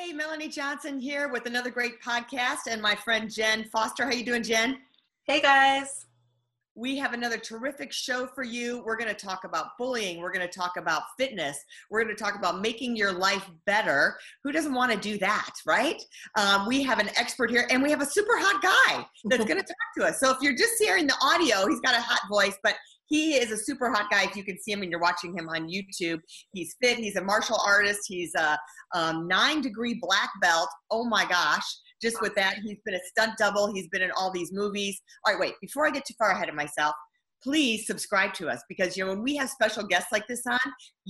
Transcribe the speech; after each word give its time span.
Hey, 0.00 0.14
Melanie 0.14 0.48
Johnson 0.48 0.98
here 0.98 1.28
with 1.28 1.44
another 1.44 1.68
great 1.68 2.00
podcast 2.00 2.60
and 2.66 2.80
my 2.80 2.94
friend 2.94 3.30
Jen 3.30 3.64
Foster. 3.64 4.06
How 4.06 4.12
you 4.12 4.24
doing, 4.24 4.42
Jen? 4.42 4.78
Hey 5.24 5.42
guys. 5.42 6.06
We 6.76 6.96
have 6.98 7.12
another 7.12 7.36
terrific 7.36 7.92
show 7.92 8.26
for 8.26 8.44
you. 8.44 8.82
We're 8.86 8.96
going 8.96 9.14
to 9.14 9.26
talk 9.26 9.44
about 9.44 9.76
bullying. 9.78 10.20
We're 10.20 10.32
going 10.32 10.46
to 10.46 10.58
talk 10.58 10.76
about 10.76 11.02
fitness. 11.18 11.58
We're 11.90 12.04
going 12.04 12.14
to 12.14 12.22
talk 12.22 12.36
about 12.36 12.60
making 12.60 12.96
your 12.96 13.12
life 13.12 13.48
better. 13.66 14.16
Who 14.44 14.52
doesn't 14.52 14.74
want 14.74 14.92
to 14.92 14.98
do 14.98 15.18
that, 15.18 15.50
right? 15.66 16.00
Um, 16.38 16.66
we 16.66 16.82
have 16.84 16.98
an 16.98 17.10
expert 17.16 17.50
here, 17.50 17.66
and 17.70 17.82
we 17.82 17.90
have 17.90 18.00
a 18.00 18.06
super 18.06 18.34
hot 18.36 18.62
guy 18.62 19.06
that's 19.24 19.44
going 19.44 19.58
to 19.60 19.66
talk 19.66 19.76
to 19.98 20.04
us. 20.04 20.20
So 20.20 20.30
if 20.30 20.38
you're 20.40 20.56
just 20.56 20.74
hearing 20.78 21.06
the 21.06 21.16
audio, 21.20 21.66
he's 21.68 21.80
got 21.80 21.94
a 21.94 22.00
hot 22.00 22.22
voice, 22.30 22.56
but 22.62 22.76
he 23.06 23.34
is 23.34 23.50
a 23.50 23.56
super 23.56 23.90
hot 23.90 24.08
guy. 24.08 24.22
If 24.22 24.36
you 24.36 24.44
can 24.44 24.56
see 24.56 24.70
him 24.70 24.82
and 24.82 24.90
you're 24.90 25.00
watching 25.00 25.36
him 25.36 25.48
on 25.48 25.68
YouTube, 25.68 26.20
he's 26.52 26.76
fit. 26.80 26.98
He's 26.98 27.16
a 27.16 27.24
martial 27.24 27.58
artist. 27.66 28.02
He's 28.06 28.32
a 28.36 28.56
um, 28.94 29.26
nine 29.26 29.60
degree 29.60 29.98
black 30.00 30.30
belt. 30.40 30.68
Oh 30.92 31.04
my 31.04 31.26
gosh 31.26 31.64
just 32.00 32.20
with 32.20 32.34
that. 32.34 32.56
He's 32.64 32.78
been 32.84 32.94
a 32.94 33.00
stunt 33.06 33.32
double. 33.38 33.72
He's 33.72 33.88
been 33.88 34.02
in 34.02 34.10
all 34.12 34.30
these 34.30 34.52
movies. 34.52 35.00
All 35.24 35.32
right, 35.32 35.40
wait, 35.40 35.54
before 35.60 35.86
I 35.86 35.90
get 35.90 36.04
too 36.04 36.14
far 36.18 36.30
ahead 36.30 36.48
of 36.48 36.54
myself, 36.54 36.94
please 37.42 37.86
subscribe 37.86 38.34
to 38.34 38.48
us 38.48 38.62
because 38.68 38.96
you 38.96 39.04
know 39.04 39.10
when 39.10 39.22
we 39.22 39.36
have 39.36 39.48
special 39.48 39.86
guests 39.86 40.12
like 40.12 40.26
this 40.26 40.42
on 40.46 40.58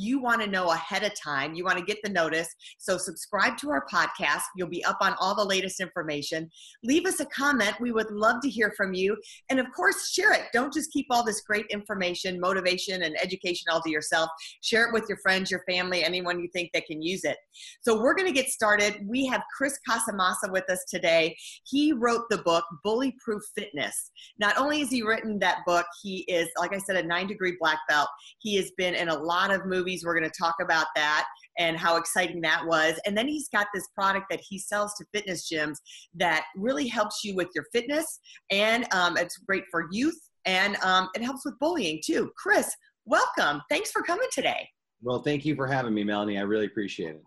you 0.01 0.21
want 0.21 0.41
to 0.41 0.47
know 0.47 0.71
ahead 0.71 1.03
of 1.03 1.13
time 1.21 1.55
you 1.55 1.65
want 1.65 1.79
to 1.79 1.85
get 1.85 1.99
the 2.03 2.11
notice. 2.11 2.49
So 2.79 2.97
subscribe 2.97 3.57
to 3.59 3.71
our 3.71 3.85
podcast 3.87 4.43
you'll 4.57 4.69
be 4.69 4.85
up 4.85 4.99
on 5.01 5.15
all 5.21 5.35
the 5.35 5.45
latest 5.45 5.81
information. 5.81 6.51
Leave 6.83 7.07
us 7.07 7.21
a 7.21 7.27
comment 7.27 7.75
we 7.81 7.93
would 7.93 8.11
love 8.11 8.41
to 8.43 8.49
hear 8.49 8.73
from 8.77 8.95
you. 8.95 9.17
And 9.51 9.61
of 9.61 9.67
course 9.75 10.11
share 10.11 10.33
it. 10.33 10.45
Don't 10.53 10.73
just 10.73 10.93
keep 10.93 11.07
all 11.11 11.25
this 11.25 11.43
great 11.43 11.67
information 11.67 12.41
motivation 12.41 13.03
and 13.03 13.17
education 13.21 13.67
all 13.71 13.83
to 13.83 13.91
yourself. 13.91 14.31
Share 14.63 14.87
it 14.87 14.93
with 14.93 15.05
your 15.09 15.19
friends 15.19 15.51
your 15.51 15.63
family 15.69 16.03
anyone 16.03 16.41
you 16.41 16.49
think 16.53 16.71
that 16.73 16.87
can 16.87 17.03
use 17.03 17.25
it. 17.25 17.37
So 17.83 18.01
we're 18.01 18.15
going 18.15 18.29
to 18.29 18.33
get 18.33 18.49
started. 18.49 19.07
We 19.07 19.27
have 19.27 19.43
chris 19.57 19.79
casamassa 19.89 20.51
with 20.51 20.69
us 20.71 20.85
today. 20.89 21.37
He 21.65 21.93
wrote 21.93 22.25
the 22.31 22.39
book 22.39 22.65
bully 22.83 23.15
proof 23.23 23.43
fitness. 23.55 24.11
Not 24.39 24.57
only 24.59 24.81
has 24.81 24.91
he 24.91 25.03
written 25.03 25.39
that 25.41 25.59
book 25.67 25.87
he 26.03 26.21
is, 26.29 26.49
like 26.59 26.75
I 26.75 26.79
said, 26.79 26.97
a 26.97 27.03
nine 27.03 27.27
degree 27.27 27.57
black 27.61 27.79
belt. 27.89 28.09
He 28.39 28.57
has 28.57 28.71
been 28.77 28.95
in 28.95 29.09
a 29.09 29.19
lot 29.19 29.53
of 29.53 29.67
movies. 29.67 29.90
We're 30.05 30.19
going 30.19 30.31
to 30.31 30.39
talk 30.39 30.57
about 30.61 30.87
that 30.97 31.27
and 31.59 31.77
how 31.77 31.97
exciting 31.97 32.41
that 32.43 32.65
was. 32.67 32.99
And 33.07 33.17
then 33.17 33.29
he's 33.29 33.49
got 33.49 33.67
this 33.75 33.87
product 33.95 34.27
that 34.31 34.41
he 34.41 34.59
sells 34.59 34.95
to 34.95 35.05
fitness 35.13 35.51
gyms 35.51 35.77
that 36.15 36.45
really 36.57 36.87
helps 36.87 37.25
you 37.25 37.35
with 37.35 37.49
your 37.55 37.65
fitness, 37.73 38.21
and 38.51 38.87
um, 38.93 39.17
it's 39.17 39.37
great 39.39 39.65
for 39.71 39.89
youth, 39.91 40.19
and 40.45 40.77
um, 40.77 41.09
it 41.15 41.23
helps 41.23 41.45
with 41.45 41.59
bullying 41.59 42.01
too. 42.05 42.31
Chris, 42.37 42.71
welcome. 43.05 43.61
Thanks 43.69 43.91
for 43.91 44.03
coming 44.03 44.29
today. 44.33 44.69
Well, 45.03 45.23
thank 45.23 45.45
you 45.45 45.55
for 45.55 45.67
having 45.67 45.95
me, 45.95 46.05
Melanie. 46.05 46.39
I 46.39 46.43
really 46.43 46.67
appreciate 46.67 47.17
it. 47.17 47.23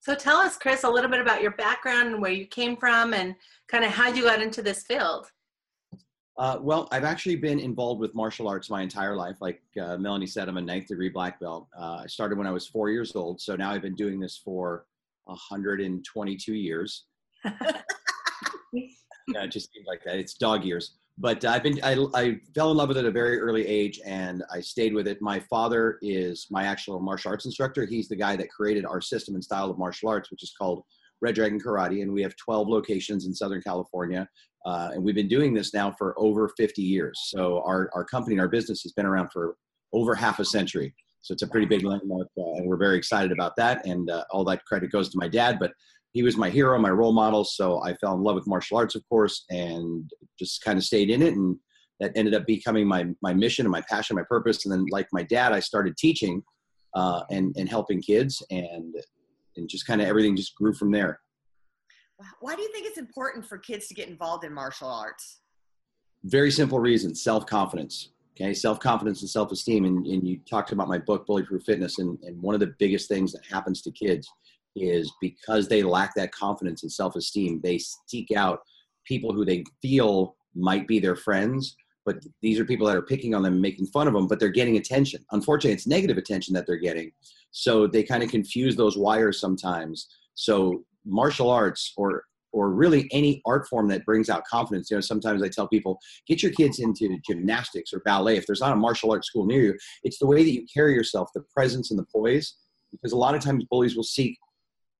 So 0.00 0.14
tell 0.14 0.36
us, 0.36 0.56
Chris, 0.56 0.84
a 0.84 0.88
little 0.88 1.10
bit 1.10 1.20
about 1.20 1.42
your 1.42 1.50
background 1.52 2.08
and 2.14 2.22
where 2.22 2.30
you 2.30 2.46
came 2.46 2.76
from 2.76 3.14
and 3.14 3.34
kind 3.68 3.84
of 3.84 3.90
how 3.90 4.08
you 4.08 4.22
got 4.22 4.40
into 4.40 4.62
this 4.62 4.84
field. 4.84 5.26
Uh, 6.38 6.56
well, 6.60 6.86
I've 6.92 7.04
actually 7.04 7.34
been 7.34 7.58
involved 7.58 8.00
with 8.00 8.14
martial 8.14 8.46
arts 8.46 8.70
my 8.70 8.80
entire 8.80 9.16
life. 9.16 9.36
Like 9.40 9.60
uh, 9.80 9.96
Melanie 9.96 10.28
said, 10.28 10.48
I'm 10.48 10.56
a 10.56 10.62
ninth 10.62 10.86
degree 10.86 11.08
black 11.08 11.40
belt. 11.40 11.66
Uh, 11.76 12.02
I 12.04 12.06
started 12.06 12.38
when 12.38 12.46
I 12.46 12.52
was 12.52 12.66
four 12.66 12.90
years 12.90 13.16
old, 13.16 13.40
so 13.40 13.56
now 13.56 13.72
I've 13.72 13.82
been 13.82 13.96
doing 13.96 14.20
this 14.20 14.40
for 14.44 14.86
122 15.24 16.54
years. 16.54 17.06
yeah, 17.44 17.52
it 19.26 19.50
just 19.50 19.72
seems 19.72 19.86
like 19.88 20.04
that. 20.04 20.16
It's 20.16 20.34
dog 20.34 20.64
years. 20.64 20.94
But 21.20 21.44
I've 21.44 21.64
been 21.64 21.80
I, 21.82 21.96
I 22.14 22.40
fell 22.54 22.70
in 22.70 22.76
love 22.76 22.86
with 22.86 22.98
it 22.98 23.00
at 23.00 23.06
a 23.06 23.10
very 23.10 23.40
early 23.40 23.66
age, 23.66 24.00
and 24.06 24.44
I 24.52 24.60
stayed 24.60 24.94
with 24.94 25.08
it. 25.08 25.20
My 25.20 25.40
father 25.40 25.98
is 26.02 26.46
my 26.52 26.62
actual 26.62 27.00
martial 27.00 27.32
arts 27.32 27.46
instructor. 27.46 27.84
He's 27.84 28.06
the 28.06 28.14
guy 28.14 28.36
that 28.36 28.48
created 28.50 28.86
our 28.86 29.00
system 29.00 29.34
and 29.34 29.42
style 29.42 29.68
of 29.68 29.78
martial 29.78 30.08
arts, 30.08 30.30
which 30.30 30.44
is 30.44 30.54
called 30.56 30.84
Red 31.20 31.34
Dragon 31.34 31.60
Karate, 31.60 32.02
and 32.02 32.12
we 32.12 32.22
have 32.22 32.34
12 32.36 32.68
locations 32.68 33.26
in 33.26 33.34
Southern 33.34 33.62
California. 33.62 34.28
Uh, 34.66 34.90
and 34.92 35.02
we've 35.02 35.14
been 35.14 35.28
doing 35.28 35.54
this 35.54 35.72
now 35.72 35.94
for 35.96 36.14
over 36.18 36.50
50 36.56 36.82
years. 36.82 37.18
So 37.26 37.62
our, 37.64 37.90
our 37.94 38.04
company 38.04 38.38
our 38.38 38.48
business 38.48 38.82
has 38.82 38.92
been 38.92 39.06
around 39.06 39.30
for 39.32 39.56
over 39.92 40.14
half 40.14 40.38
a 40.38 40.44
century. 40.44 40.94
So 41.20 41.32
it's 41.32 41.42
a 41.42 41.48
pretty 41.48 41.66
big 41.66 41.84
landmark, 41.84 42.28
uh, 42.38 42.52
and 42.54 42.66
we're 42.66 42.76
very 42.76 42.96
excited 42.96 43.32
about 43.32 43.56
that. 43.56 43.84
And 43.86 44.10
uh, 44.10 44.24
all 44.30 44.44
that 44.44 44.64
credit 44.64 44.92
goes 44.92 45.08
to 45.10 45.18
my 45.18 45.28
dad, 45.28 45.58
but 45.58 45.72
he 46.12 46.22
was 46.22 46.36
my 46.36 46.48
hero, 46.48 46.78
my 46.78 46.90
role 46.90 47.12
model. 47.12 47.44
So 47.44 47.82
I 47.82 47.94
fell 47.94 48.14
in 48.14 48.22
love 48.22 48.34
with 48.34 48.46
martial 48.46 48.78
arts, 48.78 48.94
of 48.94 49.06
course, 49.08 49.44
and 49.50 50.10
just 50.38 50.62
kind 50.62 50.78
of 50.78 50.84
stayed 50.84 51.10
in 51.10 51.22
it. 51.22 51.34
And 51.34 51.56
that 52.00 52.12
ended 52.14 52.34
up 52.34 52.46
becoming 52.46 52.86
my 52.86 53.06
my 53.20 53.34
mission 53.34 53.66
and 53.66 53.72
my 53.72 53.82
passion, 53.82 54.16
my 54.16 54.22
purpose. 54.22 54.64
And 54.64 54.72
then, 54.72 54.86
like 54.90 55.08
my 55.12 55.22
dad, 55.24 55.52
I 55.52 55.60
started 55.60 55.96
teaching 55.96 56.42
uh, 56.94 57.22
and 57.30 57.54
and 57.56 57.68
helping 57.68 58.00
kids, 58.00 58.42
and 58.50 58.94
and 59.58 59.68
just 59.68 59.86
kind 59.86 60.00
of 60.00 60.06
everything 60.06 60.36
just 60.36 60.54
grew 60.54 60.72
from 60.72 60.90
there. 60.90 61.20
Why 62.40 62.56
do 62.56 62.62
you 62.62 62.72
think 62.72 62.86
it's 62.86 62.98
important 62.98 63.46
for 63.46 63.58
kids 63.58 63.86
to 63.88 63.94
get 63.94 64.08
involved 64.08 64.44
in 64.44 64.52
martial 64.52 64.88
arts? 64.88 65.40
Very 66.24 66.50
simple 66.50 66.80
reason 66.80 67.14
self 67.14 67.46
confidence. 67.46 68.10
Okay, 68.34 68.54
self 68.54 68.80
confidence 68.80 69.20
and 69.20 69.30
self 69.30 69.52
esteem. 69.52 69.84
And, 69.84 70.06
and 70.06 70.26
you 70.26 70.40
talked 70.48 70.72
about 70.72 70.88
my 70.88 70.98
book, 70.98 71.26
Bullyproof 71.26 71.64
Fitness. 71.64 71.98
And, 71.98 72.18
and 72.22 72.40
one 72.42 72.54
of 72.54 72.60
the 72.60 72.74
biggest 72.78 73.08
things 73.08 73.32
that 73.32 73.44
happens 73.48 73.82
to 73.82 73.92
kids 73.92 74.28
is 74.74 75.12
because 75.20 75.68
they 75.68 75.82
lack 75.82 76.14
that 76.14 76.32
confidence 76.32 76.82
and 76.82 76.90
self 76.90 77.14
esteem, 77.14 77.60
they 77.62 77.78
seek 78.06 78.32
out 78.36 78.60
people 79.04 79.32
who 79.32 79.44
they 79.44 79.64
feel 79.80 80.36
might 80.54 80.88
be 80.88 80.98
their 80.98 81.16
friends 81.16 81.76
but 82.08 82.24
these 82.40 82.58
are 82.58 82.64
people 82.64 82.86
that 82.86 82.96
are 82.96 83.02
picking 83.02 83.34
on 83.34 83.42
them 83.42 83.52
and 83.52 83.62
making 83.62 83.86
fun 83.86 84.08
of 84.08 84.14
them 84.14 84.26
but 84.26 84.40
they're 84.40 84.48
getting 84.48 84.76
attention 84.76 85.24
unfortunately 85.32 85.72
it's 85.72 85.86
negative 85.86 86.16
attention 86.16 86.54
that 86.54 86.66
they're 86.66 86.76
getting 86.76 87.12
so 87.50 87.86
they 87.86 88.02
kind 88.02 88.22
of 88.22 88.30
confuse 88.30 88.76
those 88.76 88.96
wires 88.96 89.40
sometimes 89.40 90.08
so 90.34 90.84
martial 91.04 91.50
arts 91.50 91.92
or 91.96 92.24
or 92.52 92.70
really 92.70 93.08
any 93.12 93.42
art 93.46 93.66
form 93.68 93.88
that 93.88 94.04
brings 94.04 94.30
out 94.30 94.44
confidence. 94.46 94.90
You 94.90 94.96
know, 94.96 95.00
sometimes 95.02 95.42
I 95.42 95.48
tell 95.48 95.68
people, 95.68 95.98
get 96.26 96.42
your 96.42 96.52
kids 96.52 96.78
into 96.78 97.18
gymnastics 97.26 97.92
or 97.92 98.00
ballet. 98.00 98.36
If 98.36 98.46
there's 98.46 98.60
not 98.60 98.72
a 98.72 98.76
martial 98.76 99.12
arts 99.12 99.28
school 99.28 99.44
near 99.44 99.62
you, 99.62 99.78
it's 100.02 100.18
the 100.18 100.26
way 100.26 100.42
that 100.42 100.50
you 100.50 100.66
carry 100.72 100.94
yourself, 100.94 101.28
the 101.34 101.44
presence 101.54 101.90
and 101.90 101.98
the 101.98 102.06
poise. 102.14 102.54
Because 102.90 103.12
a 103.12 103.16
lot 103.16 103.34
of 103.34 103.42
times 103.42 103.64
bullies 103.70 103.96
will 103.96 104.02
seek 104.02 104.38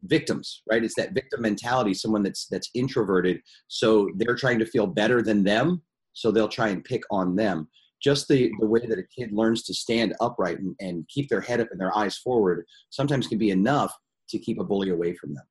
victims, 0.04 0.62
right? 0.70 0.84
It's 0.84 0.94
that 0.96 1.14
victim 1.14 1.40
mentality, 1.42 1.94
someone 1.94 2.22
that's 2.22 2.46
that's 2.46 2.70
introverted. 2.74 3.40
So 3.68 4.10
they're 4.16 4.36
trying 4.36 4.58
to 4.58 4.66
feel 4.66 4.86
better 4.86 5.22
than 5.22 5.42
them. 5.42 5.82
So 6.12 6.30
they'll 6.30 6.48
try 6.48 6.68
and 6.68 6.84
pick 6.84 7.02
on 7.10 7.34
them. 7.34 7.68
Just 8.02 8.28
the, 8.28 8.50
the 8.60 8.66
way 8.66 8.80
that 8.86 8.98
a 8.98 9.02
kid 9.02 9.32
learns 9.32 9.64
to 9.64 9.74
stand 9.74 10.14
upright 10.20 10.58
and, 10.58 10.74
and 10.80 11.08
keep 11.08 11.28
their 11.28 11.40
head 11.40 11.60
up 11.60 11.68
and 11.70 11.80
their 11.80 11.96
eyes 11.96 12.16
forward 12.16 12.64
sometimes 12.90 13.26
can 13.26 13.38
be 13.38 13.50
enough 13.50 13.92
to 14.30 14.38
keep 14.38 14.60
a 14.60 14.64
bully 14.64 14.90
away 14.90 15.14
from 15.14 15.34
them. 15.34 15.44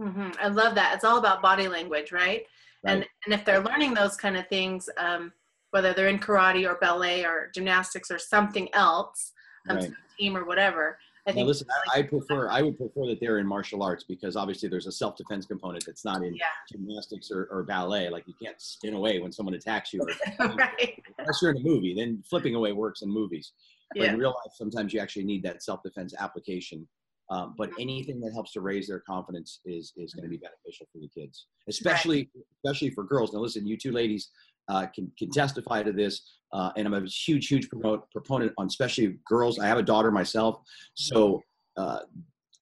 Mm-hmm. 0.00 0.30
I 0.40 0.48
love 0.48 0.74
that. 0.74 0.94
It's 0.94 1.04
all 1.04 1.18
about 1.18 1.42
body 1.42 1.68
language, 1.68 2.12
right? 2.12 2.44
right? 2.84 2.92
And 2.92 3.06
and 3.24 3.34
if 3.34 3.44
they're 3.44 3.62
learning 3.62 3.94
those 3.94 4.16
kind 4.16 4.36
of 4.36 4.46
things, 4.48 4.88
um, 4.96 5.32
whether 5.70 5.92
they're 5.92 6.08
in 6.08 6.18
karate 6.18 6.68
or 6.68 6.76
ballet 6.76 7.24
or 7.24 7.50
gymnastics 7.54 8.10
or 8.10 8.18
something 8.18 8.68
else, 8.74 9.32
um, 9.68 9.76
right. 9.76 9.90
team 10.18 10.36
or 10.36 10.44
whatever. 10.44 10.98
I 11.28 11.32
think. 11.32 11.44
Now 11.44 11.48
listen, 11.48 11.66
I, 11.94 11.98
I, 11.98 12.02
prefer. 12.02 12.48
I 12.50 12.62
would 12.62 12.76
prefer 12.76 13.06
that 13.06 13.18
they're 13.20 13.38
in 13.38 13.46
martial 13.46 13.82
arts 13.82 14.04
because 14.04 14.34
obviously 14.34 14.68
there's 14.68 14.86
a 14.86 14.92
self-defense 14.92 15.46
component 15.46 15.84
that's 15.86 16.04
not 16.04 16.22
in 16.22 16.34
yeah. 16.34 16.44
gymnastics 16.70 17.30
or, 17.30 17.48
or, 17.50 17.62
ballet. 17.62 18.08
Like 18.08 18.24
you 18.26 18.34
can't 18.42 18.60
spin 18.60 18.94
away 18.94 19.18
when 19.18 19.30
someone 19.30 19.54
attacks 19.54 19.92
you. 19.92 20.00
Or, 20.00 20.46
right. 20.56 21.02
Unless 21.18 21.42
you're 21.42 21.50
in 21.50 21.58
a 21.58 21.60
movie, 21.60 21.94
then 21.94 22.22
flipping 22.28 22.54
away 22.54 22.72
works 22.72 23.02
in 23.02 23.10
movies. 23.10 23.52
But 23.94 24.04
yeah. 24.04 24.12
in 24.12 24.18
real 24.18 24.30
life, 24.30 24.52
sometimes 24.54 24.92
you 24.92 25.00
actually 25.00 25.24
need 25.24 25.42
that 25.44 25.62
self-defense 25.62 26.14
application 26.18 26.86
um, 27.30 27.54
but 27.58 27.70
anything 27.78 28.20
that 28.20 28.32
helps 28.32 28.52
to 28.52 28.60
raise 28.60 28.88
their 28.88 29.00
confidence 29.00 29.60
is 29.66 29.92
is 29.96 30.14
going 30.14 30.24
to 30.24 30.30
be 30.30 30.38
beneficial 30.38 30.86
for 30.92 30.98
the 30.98 31.08
kids, 31.08 31.46
especially 31.68 32.30
especially 32.64 32.90
for 32.90 33.04
girls. 33.04 33.32
Now, 33.32 33.40
listen, 33.40 33.66
you 33.66 33.76
two 33.76 33.92
ladies 33.92 34.30
uh, 34.68 34.86
can 34.94 35.10
can 35.18 35.30
testify 35.30 35.82
to 35.82 35.92
this, 35.92 36.22
uh, 36.52 36.70
and 36.76 36.86
I'm 36.86 36.94
a 36.94 37.06
huge 37.06 37.48
huge 37.48 37.68
promote, 37.68 38.10
proponent 38.10 38.52
on 38.58 38.66
especially 38.66 39.18
girls. 39.26 39.58
I 39.58 39.66
have 39.66 39.78
a 39.78 39.82
daughter 39.82 40.10
myself, 40.10 40.60
so 40.94 41.42
uh, 41.76 42.00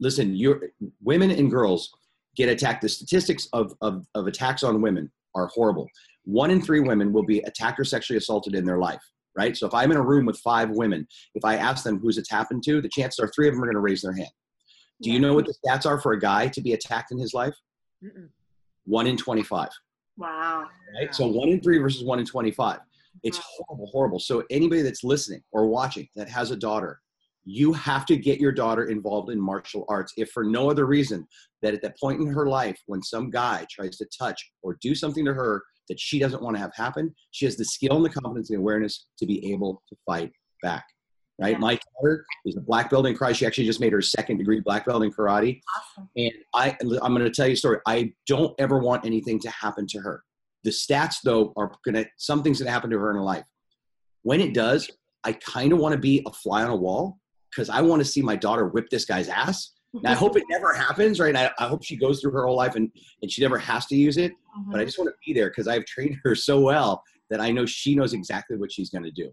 listen, 0.01 0.35
you 0.35 0.61
women 1.03 1.31
and 1.31 1.51
girls 1.51 1.93
get 2.37 2.49
attacked. 2.49 2.83
The 2.83 2.89
statistics 2.89 3.49
of, 3.53 3.75
of 3.81 4.07
of 4.15 4.27
attacks 4.27 4.63
on 4.63 4.81
women 4.81 5.11
are 5.35 5.49
horrible. 5.49 5.89
One 6.25 6.51
in 6.51 6.61
three 6.61 6.81
women 6.81 7.13
will 7.13 7.25
be 7.25 7.39
attacked 7.41 7.79
or 7.79 7.85
sexually 7.85 8.19
assaulted 8.19 8.55
in 8.55 8.65
their 8.65 8.79
life. 8.79 9.03
right? 9.37 9.57
So 9.57 9.67
if 9.67 9.75
I'm 9.75 9.91
in 9.93 9.97
a 9.97 10.03
room 10.03 10.27
with 10.27 10.39
five 10.39 10.71
women, 10.71 11.07
if 11.35 11.45
I 11.45 11.57
ask 11.57 11.85
them 11.85 12.01
who's 12.01 12.19
it's 12.19 12.31
happened 12.31 12.63
to, 12.65 12.81
the 12.81 12.89
chances 12.89 13.21
are 13.21 13.29
three 13.29 13.49
of 13.49 13.55
them 13.55 13.63
are 13.63 13.67
going 13.67 13.75
to 13.75 13.81
raise 13.81 14.03
their 14.03 14.15
hand. 14.15 14.31
Do 15.03 15.11
you 15.11 15.21
know 15.21 15.35
what 15.35 15.47
the 15.47 15.55
stats 15.65 15.85
are 15.85 16.01
for 16.01 16.13
a 16.13 16.19
guy 16.19 16.49
to 16.49 16.61
be 16.61 16.73
attacked 16.73 17.13
in 17.13 17.19
his 17.19 17.35
life? 17.35 17.55
Mm-mm. 18.03 18.29
One 18.87 19.07
in 19.07 19.17
25. 19.17 19.69
Wow. 20.17 20.69
Right? 20.99 21.15
So 21.15 21.27
one 21.27 21.49
in 21.49 21.61
three 21.61 21.79
versus 21.79 22.03
one 22.03 22.19
in 22.19 22.27
25. 22.27 22.81
It's 23.23 23.39
mm-hmm. 23.39 23.65
horrible, 23.67 23.87
horrible. 23.93 24.19
So 24.19 24.45
anybody 24.51 24.83
that's 24.83 25.05
listening 25.05 25.43
or 25.53 25.67
watching 25.67 26.09
that 26.17 26.29
has 26.29 26.51
a 26.51 26.57
daughter, 26.57 27.01
you 27.47 27.73
have 27.73 28.05
to 28.07 28.17
get 28.17 28.41
your 28.41 28.53
daughter 28.53 28.87
involved 28.87 29.31
in 29.31 29.41
martial 29.41 29.85
arts 29.89 30.13
if 30.17 30.31
for 30.31 30.43
no 30.43 30.69
other 30.69 30.85
reason 30.85 31.27
that 31.63 31.73
at 31.73 31.81
that 31.81 31.99
point 31.99 32.21
in 32.21 32.27
her 32.27 32.47
life 32.47 32.79
when 32.87 33.01
some 33.03 33.31
guy 33.31 33.65
tries 33.71 33.97
to 33.97 34.07
touch 34.19 34.51
or 34.63 34.77
do 34.81 34.95
something 34.95 35.25
to 35.25 35.33
her 35.33 35.63
that 35.89 35.99
she 35.99 36.19
doesn't 36.19 36.43
want 36.43 36.57
to 36.57 36.61
have 36.61 36.75
happen 36.75 37.15
she 37.31 37.45
has 37.45 37.57
the 37.57 37.65
skill 37.65 37.97
and 37.97 38.05
the 38.05 38.11
confidence 38.11 38.51
and 38.51 38.59
awareness 38.59 39.07
to 39.17 39.27
be 39.27 39.53
able 39.53 39.81
to 39.89 39.97
fight 40.05 40.33
back 40.61 40.85
right 41.39 41.53
Yeah. 41.53 41.59
my 41.59 41.79
daughter 42.01 42.25
is 42.45 42.57
a 42.57 42.61
black 42.61 42.91
belt 42.91 43.07
in 43.07 43.15
karate 43.17 43.35
she 43.35 43.47
actually 43.47 43.67
just 43.67 43.81
made 43.81 43.93
her 43.93 44.03
second 44.03 44.39
degree 44.39 44.61
black 44.61 44.87
belt 44.87 45.03
in 45.03 45.13
karate 45.13 45.61
Awesome. 45.77 46.09
and 46.17 46.33
I, 46.55 46.77
I'm 47.03 47.15
going 47.15 47.25
to 47.25 47.31
tell 47.31 47.47
you 47.47 47.53
a 47.53 47.57
story. 47.57 47.79
I 47.87 48.13
don't 48.27 48.55
ever 48.59 48.79
want 48.79 49.05
anything 49.05 49.39
to 49.41 49.51
happen 49.51 49.87
to 49.89 49.99
her. 50.01 50.23
The 50.65 50.71
stats, 50.71 51.17
though, 51.23 51.53
are 51.57 51.73
going 51.85 51.95
to, 51.95 52.07
something's 52.17 52.59
going 52.59 52.67
to 52.67 52.73
happen 52.73 52.91
to 52.91 52.99
her 52.99 53.11
in 53.11 53.17
her 53.17 53.23
life. 53.23 53.45
When 54.23 54.41
it 54.41 54.55
does, 54.55 54.91
I 55.25 55.33
kind 55.33 55.73
of 55.73 55.79
want 55.79 55.93
to 55.93 55.99
be 55.99 56.23
a 56.27 56.33
fly 56.33 56.65
on 56.65 56.71
a 56.71 56.77
wall 56.77 57.19
because 57.51 57.71
I 57.71 57.83
want 57.83 58.01
to 58.01 58.05
see 58.05 58.23
my 58.23 58.37
daughter 58.37 58.67
whip 58.67 58.89
this 58.91 59.05
guy's 59.05 59.29
ass. 59.29 59.73
Now, 59.95 60.11
I 60.11 60.15
hope 60.15 60.37
it 60.37 60.45
never 60.51 60.75
happens, 60.75 61.21
right? 61.21 61.35
I, 61.37 61.51
I 61.59 61.69
hope 61.69 61.85
she 61.85 61.97
goes 61.97 62.21
through 62.21 62.33
her 62.33 62.47
whole 62.47 62.57
life 62.57 62.75
and, 62.75 62.91
and 63.23 63.31
she 63.31 63.41
never 63.43 63.59
has 63.59 63.87
to 63.87 63.97
use 63.97 64.17
it. 64.17 64.33
But 64.67 64.77
I 64.77 64.79
mm-hmm. 64.79 64.87
just 64.87 64.99
want 64.99 65.09
to 65.09 65.15
be 65.25 65.33
there 65.33 65.49
because 65.49 65.69
I've 65.69 65.85
trained 65.85 66.19
her 66.25 66.35
so 66.35 66.61
well 66.61 67.03
that 67.31 67.41
I 67.41 67.51
know 67.51 67.65
she 67.65 67.95
knows 67.95 68.13
exactly 68.13 68.57
what 68.57 68.73
she's 68.73 68.91
going 68.91 69.05
to 69.05 69.11
do. 69.11 69.31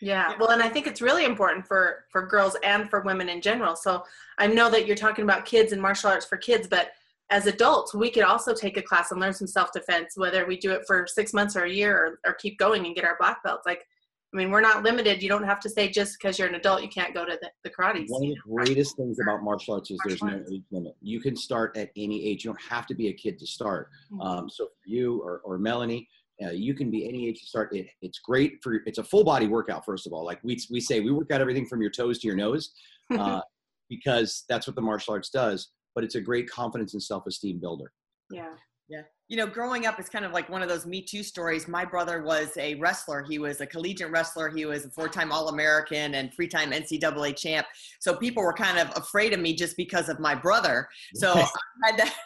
Yeah, 0.00 0.34
well, 0.38 0.50
and 0.50 0.62
I 0.62 0.68
think 0.68 0.86
it's 0.86 1.02
really 1.02 1.24
important 1.24 1.66
for 1.66 2.04
for 2.10 2.26
girls 2.26 2.56
and 2.64 2.88
for 2.88 3.00
women 3.00 3.28
in 3.28 3.40
general. 3.40 3.76
So 3.76 4.04
I 4.38 4.46
know 4.46 4.70
that 4.70 4.86
you're 4.86 4.96
talking 4.96 5.24
about 5.24 5.44
kids 5.44 5.72
and 5.72 5.80
martial 5.80 6.10
arts 6.10 6.26
for 6.26 6.36
kids, 6.36 6.66
but 6.66 6.92
as 7.30 7.46
adults, 7.46 7.94
we 7.94 8.10
could 8.10 8.24
also 8.24 8.52
take 8.52 8.76
a 8.76 8.82
class 8.82 9.12
and 9.12 9.20
learn 9.20 9.32
some 9.32 9.46
self 9.46 9.72
defense, 9.72 10.16
whether 10.16 10.46
we 10.46 10.56
do 10.56 10.72
it 10.72 10.82
for 10.86 11.06
six 11.06 11.32
months 11.32 11.56
or 11.56 11.64
a 11.64 11.70
year, 11.70 11.96
or, 12.24 12.30
or 12.30 12.34
keep 12.34 12.58
going 12.58 12.84
and 12.86 12.94
get 12.94 13.04
our 13.04 13.16
black 13.18 13.42
belts. 13.44 13.66
Like, 13.66 13.86
I 14.32 14.36
mean, 14.36 14.50
we're 14.50 14.60
not 14.60 14.82
limited. 14.82 15.22
You 15.22 15.28
don't 15.28 15.44
have 15.44 15.60
to 15.60 15.68
say 15.68 15.88
just 15.88 16.18
because 16.18 16.38
you're 16.38 16.48
an 16.48 16.54
adult 16.56 16.82
you 16.82 16.88
can't 16.88 17.14
go 17.14 17.24
to 17.24 17.38
the, 17.40 17.50
the 17.62 17.70
karate. 17.70 18.04
One 18.08 18.24
of 18.24 18.30
the 18.30 18.36
greatest 18.48 18.96
things 18.96 19.18
about 19.20 19.42
martial 19.42 19.74
arts 19.74 19.90
is 19.90 19.98
there's 20.04 20.22
Martial 20.22 20.40
no 20.40 20.56
age 20.56 20.62
limit. 20.70 20.96
You 21.00 21.20
can 21.20 21.36
start 21.36 21.76
at 21.76 21.90
any 21.96 22.24
age. 22.26 22.44
You 22.44 22.50
don't 22.50 22.62
have 22.62 22.86
to 22.88 22.94
be 22.94 23.08
a 23.08 23.12
kid 23.12 23.38
to 23.38 23.46
start. 23.46 23.90
Mhm. 24.12 24.24
Um, 24.24 24.50
so 24.50 24.66
for 24.66 24.88
you 24.88 25.20
or, 25.22 25.40
or 25.44 25.58
Melanie, 25.58 26.08
uh, 26.44 26.50
you 26.50 26.74
can 26.74 26.90
be 26.90 27.08
any 27.08 27.28
age 27.28 27.40
to 27.40 27.46
start. 27.46 27.74
It, 27.74 27.88
it's 28.02 28.18
great 28.18 28.58
for 28.62 28.80
it's 28.86 28.98
a 28.98 29.04
full 29.04 29.24
body 29.24 29.46
workout. 29.46 29.84
First 29.84 30.06
of 30.06 30.12
all, 30.12 30.24
like 30.24 30.40
we 30.42 30.58
we 30.70 30.80
say, 30.80 31.00
we 31.00 31.10
work 31.10 31.30
out 31.30 31.40
everything 31.40 31.66
from 31.66 31.80
your 31.82 31.90
toes 31.90 32.18
to 32.20 32.26
your 32.26 32.36
nose, 32.36 32.72
uh, 33.18 33.40
because 33.88 34.44
that's 34.48 34.66
what 34.66 34.76
the 34.76 34.82
martial 34.82 35.14
arts 35.14 35.30
does. 35.30 35.70
But 35.94 36.04
it's 36.04 36.14
a 36.14 36.20
great 36.20 36.48
confidence 36.48 36.94
and 36.94 37.02
self 37.02 37.26
esteem 37.26 37.60
builder. 37.60 37.92
Yeah. 38.30 38.54
Yeah. 38.90 39.02
you 39.28 39.36
know, 39.36 39.46
growing 39.46 39.86
up, 39.86 40.00
it's 40.00 40.08
kind 40.08 40.24
of 40.24 40.32
like 40.32 40.48
one 40.48 40.62
of 40.62 40.68
those 40.68 40.84
Me 40.84 41.00
Too 41.00 41.22
stories. 41.22 41.68
My 41.68 41.84
brother 41.84 42.24
was 42.24 42.50
a 42.56 42.74
wrestler. 42.74 43.22
He 43.22 43.38
was 43.38 43.60
a 43.60 43.66
collegiate 43.66 44.10
wrestler. 44.10 44.48
He 44.48 44.66
was 44.66 44.84
a 44.84 44.90
four-time 44.90 45.30
All-American 45.30 46.16
and 46.16 46.34
three-time 46.34 46.72
NCAA 46.72 47.36
champ. 47.36 47.68
So 48.00 48.16
people 48.16 48.42
were 48.42 48.52
kind 48.52 48.80
of 48.80 48.90
afraid 48.96 49.32
of 49.32 49.38
me 49.38 49.54
just 49.54 49.76
because 49.76 50.08
of 50.08 50.18
my 50.18 50.34
brother. 50.34 50.88
So 51.14 51.34
I 51.36 51.46
had 51.84 51.98
that, 51.98 52.16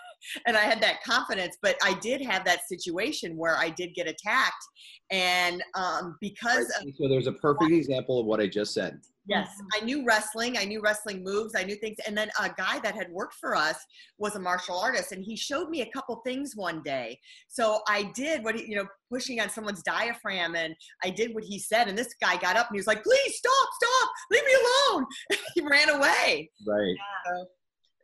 and 0.46 0.56
I 0.56 0.62
had 0.62 0.80
that 0.82 1.02
confidence. 1.02 1.56
But 1.62 1.76
I 1.82 1.94
did 1.94 2.22
have 2.22 2.44
that 2.44 2.66
situation 2.68 3.36
where 3.36 3.56
I 3.56 3.70
did 3.70 3.94
get 3.94 4.06
attacked, 4.06 4.64
and 5.10 5.62
um, 5.74 6.16
because 6.20 6.66
of 6.80 6.88
So 6.98 7.08
there's 7.08 7.26
a 7.26 7.32
perfect 7.32 7.72
example 7.72 8.20
of 8.20 8.26
what 8.26 8.40
I 8.40 8.46
just 8.46 8.74
said. 8.74 9.00
Yes, 9.26 9.48
I 9.74 9.82
knew 9.82 10.04
wrestling. 10.04 10.58
I 10.58 10.64
knew 10.64 10.82
wrestling 10.82 11.24
moves. 11.24 11.54
I 11.56 11.64
knew 11.64 11.76
things. 11.76 11.96
And 12.06 12.16
then 12.16 12.28
a 12.38 12.50
guy 12.50 12.78
that 12.80 12.94
had 12.94 13.10
worked 13.10 13.36
for 13.40 13.56
us 13.56 13.78
was 14.18 14.36
a 14.36 14.40
martial 14.40 14.78
artist, 14.78 15.12
and 15.12 15.24
he 15.24 15.34
showed 15.34 15.70
me 15.70 15.80
a 15.80 15.90
couple 15.92 16.20
things 16.26 16.52
one 16.54 16.82
day. 16.82 17.18
So 17.48 17.80
I 17.88 18.10
did 18.14 18.44
what 18.44 18.54
he, 18.54 18.66
you 18.66 18.76
know, 18.76 18.86
pushing 19.10 19.40
on 19.40 19.48
someone's 19.48 19.82
diaphragm, 19.82 20.56
and 20.56 20.74
I 21.02 21.08
did 21.10 21.34
what 21.34 21.44
he 21.44 21.58
said. 21.58 21.88
And 21.88 21.96
this 21.96 22.14
guy 22.20 22.36
got 22.36 22.56
up 22.56 22.68
and 22.68 22.76
he 22.76 22.78
was 22.78 22.86
like, 22.86 23.02
"Please 23.02 23.36
stop, 23.36 23.68
stop, 23.82 24.10
leave 24.30 24.44
me 24.44 24.52
alone." 24.54 25.06
he 25.54 25.62
ran 25.62 25.88
away. 25.88 26.50
Right. 26.66 26.96
So 27.26 27.46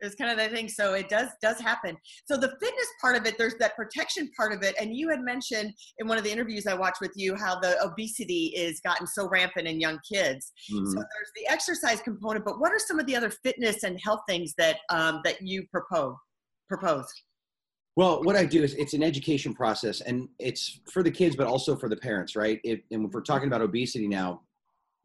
it 0.01 0.05
was 0.05 0.15
kind 0.15 0.31
of 0.31 0.37
the 0.37 0.53
thing. 0.53 0.67
So 0.67 0.93
it 0.93 1.09
does 1.09 1.29
does 1.41 1.59
happen. 1.59 1.95
So 2.25 2.35
the 2.35 2.49
fitness 2.59 2.87
part 2.99 3.15
of 3.15 3.25
it, 3.25 3.37
there's 3.37 3.55
that 3.59 3.75
protection 3.75 4.29
part 4.35 4.51
of 4.51 4.63
it, 4.63 4.75
and 4.79 4.95
you 4.95 5.09
had 5.09 5.21
mentioned 5.21 5.73
in 5.99 6.07
one 6.07 6.17
of 6.17 6.23
the 6.23 6.31
interviews 6.31 6.65
I 6.65 6.73
watched 6.73 7.01
with 7.01 7.11
you 7.15 7.35
how 7.35 7.59
the 7.59 7.81
obesity 7.83 8.53
is 8.55 8.81
gotten 8.81 9.05
so 9.05 9.29
rampant 9.29 9.67
in 9.67 9.79
young 9.79 9.99
kids. 10.11 10.51
Mhm. 10.71 10.87
So 10.87 10.95
there's 10.95 11.31
the 11.35 11.47
exercise 11.47 12.01
component, 12.01 12.45
but 12.45 12.59
what 12.59 12.71
are 12.71 12.79
some 12.79 12.99
of 12.99 13.05
the 13.05 13.15
other 13.15 13.31
fitness 13.43 13.83
and 13.83 13.99
health 14.03 14.21
things 14.27 14.53
that 14.57 14.79
um, 14.89 15.21
that 15.23 15.41
you 15.41 15.65
propose? 15.71 16.15
Propose. 16.67 17.05
Well, 17.95 18.23
what 18.23 18.35
I 18.37 18.45
do 18.45 18.63
is 18.63 18.73
it's 18.75 18.93
an 18.93 19.03
education 19.03 19.53
process, 19.53 20.01
and 20.01 20.29
it's 20.39 20.79
for 20.91 21.03
the 21.03 21.11
kids, 21.11 21.35
but 21.35 21.45
also 21.45 21.75
for 21.75 21.89
the 21.89 21.97
parents, 21.97 22.35
right? 22.35 22.59
It, 22.63 22.83
and 22.89 23.05
if 23.05 23.11
we're 23.11 23.21
talking 23.21 23.47
about 23.47 23.61
obesity 23.61 24.07
now, 24.07 24.41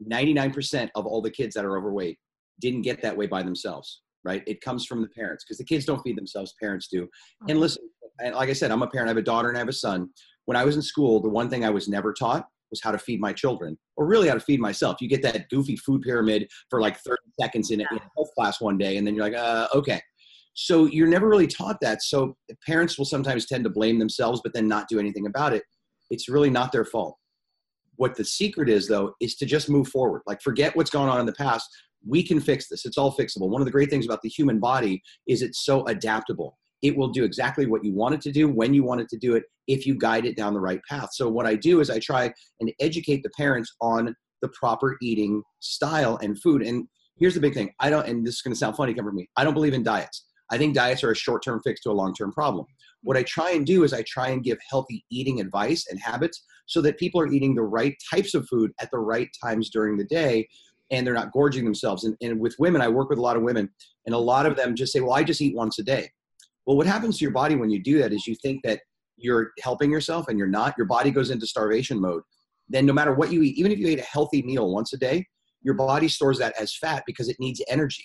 99% 0.09 0.89
of 0.95 1.05
all 1.05 1.21
the 1.21 1.31
kids 1.31 1.55
that 1.57 1.65
are 1.65 1.77
overweight 1.77 2.19
didn't 2.61 2.83
get 2.83 3.03
that 3.03 3.17
way 3.17 3.27
by 3.27 3.43
themselves, 3.43 4.03
right? 4.27 4.43
It 4.47 4.61
comes 4.61 4.85
from 4.85 5.01
the 5.01 5.09
parents 5.09 5.45
because 5.45 5.59
the 5.59 5.65
kids 5.65 5.85
don't 5.85 6.03
feed 6.03 6.19
themselves, 6.19 6.55
parents 6.61 6.89
do. 6.89 7.09
And 7.49 7.61
listen, 7.61 7.85
and 8.19 8.35
like 8.35 8.51
I 8.51 8.53
said, 8.53 8.71
I'm 8.71 8.83
a 8.83 8.89
parent, 8.89 9.09
I 9.09 9.11
have 9.11 9.17
a 9.17 9.23
daughter 9.23 9.49
and 9.49 9.57
I 9.57 9.61
have 9.61 9.69
a 9.69 9.73
son. 9.73 10.11
When 10.47 10.57
I 10.57 10.65
was 10.65 10.77
in 10.77 10.83
school, 10.83 11.21
the 11.21 11.29
one 11.29 11.49
thing 11.49 11.65
I 11.65 11.71
was 11.71 11.89
never 11.89 12.13
taught 12.13 12.47
was 12.71 12.81
how 12.83 12.91
to 12.91 12.99
feed 12.99 13.21
my 13.21 13.33
children, 13.33 13.79
or 13.97 14.07
really 14.07 14.29
how 14.29 14.35
to 14.35 14.41
feed 14.41 14.61
myself. 14.61 14.97
You 15.01 15.09
get 15.09 15.23
that 15.23 15.49
goofy 15.51 15.77
food 15.77 16.03
pyramid 16.03 16.49
for 16.69 16.81
like 16.81 16.99
30 16.99 17.17
seconds 17.41 17.71
in 17.71 17.81
a, 17.81 17.85
in 17.91 17.99
a 17.99 18.11
health 18.17 18.31
class 18.37 18.61
one 18.61 18.77
day, 18.77 18.97
and 18.97 19.07
then 19.07 19.15
you're 19.15 19.25
like, 19.25 19.39
uh, 19.39 19.69
okay. 19.75 20.01
So 20.55 20.87
you're 20.87 21.07
never 21.07 21.29
really 21.29 21.47
taught 21.47 21.77
that. 21.83 22.03
So 22.03 22.37
parents 22.67 22.99
will 22.99 23.05
sometimes 23.05 23.47
tend 23.47 23.63
to 23.65 23.71
blame 23.71 23.99
themselves, 23.99 24.41
but 24.43 24.55
then 24.55 24.67
not 24.67 24.89
do 24.89 24.99
anything 24.99 25.27
about 25.27 25.53
it. 25.53 25.63
It's 26.11 26.29
really 26.29 26.51
not 26.51 26.73
their 26.73 26.85
fault. 26.85 27.17
What 27.97 28.17
the 28.17 28.25
secret 28.25 28.69
is, 28.69 28.89
though, 28.89 29.15
is 29.21 29.37
to 29.37 29.47
just 29.47 29.69
move 29.69 29.89
forward. 29.89 30.23
Like, 30.27 30.41
forget 30.43 30.75
what's 30.75 30.91
gone 30.91 31.09
on 31.09 31.21
in 31.21 31.27
the 31.27 31.33
past. 31.33 31.69
We 32.09 32.23
can 32.23 32.41
fix 32.41 32.69
this. 32.69 32.85
It's 32.85 32.99
all 32.99 33.17
fixable. 33.17 33.49
One 33.49 33.61
of 33.61 33.67
the 33.67 33.73
great 33.73 33.91
things 33.91 34.07
about 34.07 34.23
the 34.23 34.29
human 34.29 34.59
body 34.59 35.03
is 35.27 35.43
it's 35.43 35.65
so 35.65 35.85
adaptable. 35.87 36.59
It 36.83 36.97
will 36.97 37.09
do 37.09 37.25
exactly 37.25 37.67
what 37.67 37.85
you 37.85 37.95
want 37.95 38.15
it 38.15 38.21
to 38.23 38.33
do 38.33 38.49
when 38.49 38.75
you 38.75 38.85
want 38.85 39.01
it 39.01 39.09
to 39.09 39.19
do 39.19 39.35
it 39.35 39.45
if 39.67 39.87
you 39.87 39.95
guide 39.95 40.27
it 40.27 40.37
down 40.37 40.55
the 40.55 40.61
right 40.61 40.81
path. 40.89 41.09
So, 41.13 41.29
what 41.29 41.47
I 41.47 41.55
do 41.57 41.81
is 41.81 41.91
I 41.91 41.99
try 41.99 42.33
and 42.61 42.73
educate 42.81 43.23
the 43.23 43.31
parents 43.31 43.75
on 43.81 44.15
the 44.43 44.49
proper 44.51 44.97
eating 45.03 45.43
style 45.61 46.19
and 46.23 46.41
food. 46.41 46.63
And 46.63 46.87
here's 47.17 47.35
the 47.35 47.41
big 47.41 47.55
thing 47.55 47.73
I 47.81 47.91
don't, 47.91 48.07
and 48.07 48.27
this 48.27 48.37
is 48.37 48.43
going 48.43 48.53
to 48.53 48.59
sound 48.59 48.77
funny 48.77 48.93
coming 48.95 49.11
from 49.11 49.17
me, 49.17 49.29
I 49.37 49.45
don't 49.45 49.55
believe 49.55 49.75
in 49.75 49.83
diets. 49.83 50.27
I 50.51 50.59
think 50.59 50.75
diets 50.75 51.03
are 51.03 51.11
a 51.11 51.17
short 51.17 51.43
term 51.43 51.61
fix 51.65 51.81
to 51.83 51.91
a 51.91 51.93
long 51.93 52.15
term 52.15 52.33
problem. 52.33 52.67
What 53.03 53.17
I 53.17 53.23
try 53.25 53.53
and 53.53 53.67
do 53.67 53.85
is 53.85 53.93
I 53.93 54.03
try 54.07 54.29
and 54.29 54.43
give 54.43 54.59
healthy 54.71 55.05
eating 55.11 55.41
advice 55.41 55.87
and 55.91 56.01
habits 56.01 56.45
so 56.67 56.81
that 56.83 56.99
people 56.99 57.21
are 57.21 57.33
eating 57.33 57.55
the 57.55 57.63
right 57.63 57.95
types 58.13 58.35
of 58.35 58.47
food 58.49 58.73
at 58.81 58.91
the 58.91 58.99
right 58.99 59.29
times 59.43 59.71
during 59.71 59.97
the 59.97 60.05
day 60.05 60.49
and 60.91 61.07
they're 61.07 61.15
not 61.15 61.33
gorging 61.33 61.65
themselves. 61.65 62.05
And, 62.05 62.17
and 62.21 62.41
with 62.41 62.55
women, 62.59 62.81
I 62.81 62.89
work 62.89 63.11
with 63.11 63.19
a 63.19 63.23
lot 63.23 63.37
of 63.37 63.43
women, 63.43 63.69
and 64.05 64.15
a 64.15 64.19
lot 64.19 64.47
of 64.47 64.57
them 64.57 64.75
just 64.75 64.93
say, 64.93 65.01
Well, 65.01 65.15
I 65.15 65.25
just 65.25 65.41
eat 65.41 65.57
once 65.57 65.79
a 65.79 65.83
day. 65.83 66.09
Well, 66.67 66.77
what 66.77 66.87
happens 66.87 67.19
to 67.19 67.25
your 67.25 67.33
body 67.33 67.55
when 67.55 67.71
you 67.71 67.83
do 67.83 67.99
that 67.99 68.13
is 68.13 68.27
you 68.27 68.35
think 68.43 68.63
that 68.65 68.81
you're 69.17 69.53
helping 69.61 69.91
yourself 69.91 70.29
and 70.29 70.39
you're 70.39 70.49
not. 70.49 70.75
Your 70.77 70.87
body 70.87 71.11
goes 71.11 71.31
into 71.31 71.47
starvation 71.47 72.01
mode. 72.01 72.23
Then, 72.69 72.87
no 72.87 72.93
matter 72.93 73.15
what 73.15 73.33
you 73.33 73.43
eat, 73.43 73.57
even 73.57 73.73
if 73.73 73.79
you 73.79 73.87
ate 73.89 74.01
a 74.01 74.03
healthy 74.03 74.43
meal 74.43 74.73
once 74.73 74.93
a 74.93 74.99
day, 74.99 75.25
your 75.63 75.75
body 75.75 76.09
stores 76.09 76.39
that 76.39 76.55
as 76.61 76.77
fat 76.77 77.05
because 77.07 77.29
it 77.29 77.37
needs 77.39 77.63
energy. 77.69 78.05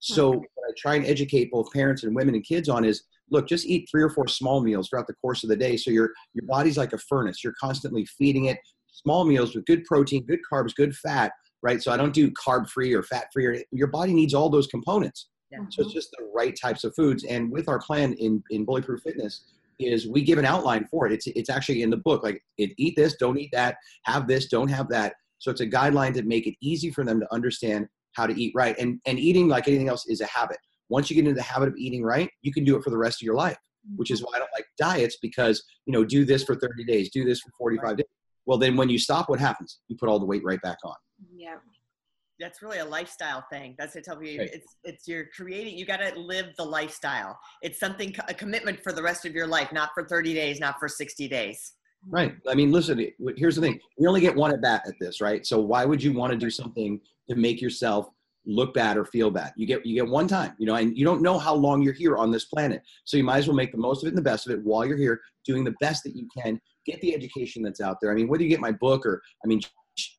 So, 0.00 0.30
what 0.30 0.68
I 0.68 0.72
try 0.76 0.94
and 0.94 1.06
educate 1.06 1.50
both 1.50 1.72
parents 1.72 2.04
and 2.04 2.14
women 2.14 2.34
and 2.34 2.44
kids 2.44 2.68
on 2.68 2.84
is 2.84 3.02
look, 3.30 3.46
just 3.46 3.66
eat 3.66 3.86
three 3.90 4.02
or 4.02 4.08
four 4.08 4.26
small 4.26 4.62
meals 4.62 4.88
throughout 4.88 5.06
the 5.06 5.14
course 5.14 5.42
of 5.42 5.50
the 5.50 5.56
day. 5.56 5.76
So, 5.76 5.90
your, 5.90 6.10
your 6.34 6.46
body's 6.46 6.78
like 6.78 6.92
a 6.92 6.98
furnace. 6.98 7.44
You're 7.44 7.54
constantly 7.60 8.06
feeding 8.18 8.46
it 8.46 8.58
small 8.90 9.24
meals 9.24 9.54
with 9.54 9.64
good 9.66 9.84
protein, 9.84 10.24
good 10.26 10.40
carbs, 10.50 10.74
good 10.74 10.94
fat, 10.96 11.32
right? 11.62 11.82
So, 11.82 11.92
I 11.92 11.96
don't 11.96 12.14
do 12.14 12.30
carb 12.32 12.68
free 12.68 12.94
or 12.94 13.02
fat 13.02 13.26
free. 13.32 13.64
Your 13.72 13.88
body 13.88 14.12
needs 14.12 14.34
all 14.34 14.50
those 14.50 14.66
components. 14.66 15.28
Yeah. 15.50 15.60
So 15.70 15.82
it's 15.82 15.92
just 15.92 16.10
the 16.10 16.28
right 16.34 16.54
types 16.60 16.84
of 16.84 16.94
foods. 16.94 17.24
And 17.24 17.50
with 17.50 17.68
our 17.68 17.78
plan 17.78 18.12
in, 18.14 18.42
in 18.50 18.66
Bullyproof 18.66 19.00
Fitness 19.00 19.44
is 19.78 20.08
we 20.08 20.22
give 20.22 20.38
an 20.38 20.44
outline 20.44 20.86
for 20.90 21.06
it. 21.06 21.12
It's, 21.12 21.26
it's 21.28 21.50
actually 21.50 21.82
in 21.82 21.90
the 21.90 21.96
book, 21.96 22.22
like 22.22 22.42
it, 22.58 22.72
eat 22.76 22.96
this, 22.96 23.16
don't 23.16 23.38
eat 23.38 23.50
that, 23.52 23.76
have 24.04 24.26
this, 24.26 24.48
don't 24.48 24.68
have 24.68 24.88
that. 24.90 25.14
So 25.38 25.50
it's 25.50 25.60
a 25.60 25.66
guideline 25.66 26.12
to 26.14 26.22
make 26.22 26.46
it 26.46 26.54
easy 26.60 26.90
for 26.90 27.04
them 27.04 27.20
to 27.20 27.32
understand 27.32 27.86
how 28.12 28.26
to 28.26 28.38
eat 28.38 28.52
right. 28.54 28.76
And, 28.78 29.00
and 29.06 29.18
eating 29.18 29.48
like 29.48 29.68
anything 29.68 29.88
else 29.88 30.06
is 30.06 30.20
a 30.20 30.26
habit. 30.26 30.58
Once 30.88 31.08
you 31.08 31.14
get 31.14 31.26
into 31.26 31.34
the 31.34 31.42
habit 31.42 31.68
of 31.68 31.76
eating 31.76 32.02
right, 32.02 32.28
you 32.42 32.52
can 32.52 32.64
do 32.64 32.76
it 32.76 32.82
for 32.82 32.90
the 32.90 32.98
rest 32.98 33.22
of 33.22 33.24
your 33.24 33.34
life, 33.34 33.56
which 33.96 34.10
is 34.10 34.20
mm-hmm. 34.20 34.26
why 34.32 34.36
I 34.36 34.38
don't 34.40 34.50
like 34.54 34.66
diets 34.76 35.16
because, 35.22 35.62
you 35.86 35.92
know, 35.92 36.04
do 36.04 36.24
this 36.24 36.44
for 36.44 36.56
30 36.56 36.84
days, 36.84 37.10
do 37.10 37.24
this 37.24 37.40
for 37.40 37.50
45 37.56 37.98
days. 37.98 38.06
Well, 38.46 38.58
then 38.58 38.76
when 38.76 38.88
you 38.88 38.98
stop, 38.98 39.28
what 39.28 39.38
happens? 39.38 39.78
You 39.88 39.96
put 39.96 40.08
all 40.08 40.18
the 40.18 40.26
weight 40.26 40.42
right 40.44 40.60
back 40.62 40.78
on. 40.84 40.94
Yeah. 41.34 41.56
That's 42.40 42.62
really 42.62 42.78
a 42.78 42.84
lifestyle 42.84 43.44
thing. 43.50 43.74
That's 43.78 43.94
to 43.94 44.00
tell 44.00 44.22
you. 44.22 44.38
Right. 44.38 44.50
It's 44.52 44.76
it's 44.84 45.08
you're 45.08 45.26
creating. 45.34 45.76
You 45.76 45.84
got 45.84 45.96
to 45.96 46.16
live 46.18 46.54
the 46.56 46.64
lifestyle. 46.64 47.36
It's 47.62 47.80
something 47.80 48.14
a 48.28 48.34
commitment 48.34 48.80
for 48.80 48.92
the 48.92 49.02
rest 49.02 49.24
of 49.26 49.34
your 49.34 49.46
life, 49.46 49.72
not 49.72 49.90
for 49.92 50.06
30 50.06 50.34
days, 50.34 50.60
not 50.60 50.78
for 50.78 50.88
60 50.88 51.26
days. 51.28 51.72
Right. 52.08 52.36
I 52.48 52.54
mean, 52.54 52.70
listen, 52.70 53.04
here's 53.36 53.56
the 53.56 53.62
thing. 53.62 53.80
We 53.98 54.06
only 54.06 54.20
get 54.20 54.36
one 54.36 54.52
at 54.52 54.62
bat 54.62 54.82
at 54.86 54.94
this, 55.00 55.20
right? 55.20 55.44
So 55.44 55.58
why 55.60 55.84
would 55.84 56.02
you 56.02 56.12
want 56.12 56.32
to 56.32 56.38
do 56.38 56.48
something 56.48 57.00
to 57.28 57.34
make 57.34 57.60
yourself 57.60 58.08
look 58.46 58.72
bad 58.72 58.96
or 58.96 59.04
feel 59.04 59.30
bad? 59.30 59.52
You 59.56 59.66
get 59.66 59.84
you 59.84 59.94
get 59.96 60.08
one 60.08 60.28
time, 60.28 60.54
you 60.58 60.66
know, 60.66 60.76
and 60.76 60.96
you 60.96 61.04
don't 61.04 61.22
know 61.22 61.38
how 61.38 61.54
long 61.54 61.82
you're 61.82 61.92
here 61.92 62.16
on 62.16 62.30
this 62.30 62.44
planet. 62.44 62.82
So 63.04 63.16
you 63.16 63.24
might 63.24 63.38
as 63.38 63.48
well 63.48 63.56
make 63.56 63.72
the 63.72 63.78
most 63.78 64.02
of 64.02 64.06
it 64.06 64.10
and 64.10 64.18
the 64.18 64.22
best 64.22 64.46
of 64.46 64.52
it 64.52 64.62
while 64.62 64.86
you're 64.86 64.96
here, 64.96 65.20
doing 65.44 65.64
the 65.64 65.74
best 65.80 66.04
that 66.04 66.14
you 66.14 66.28
can. 66.40 66.60
Get 66.86 67.00
the 67.00 67.14
education 67.14 67.62
that's 67.62 67.80
out 67.80 67.98
there. 68.00 68.12
I 68.12 68.14
mean, 68.14 68.28
whether 68.28 68.44
you 68.44 68.48
get 68.48 68.60
my 68.60 68.72
book 68.72 69.04
or 69.04 69.20
I 69.44 69.48
mean, 69.48 69.60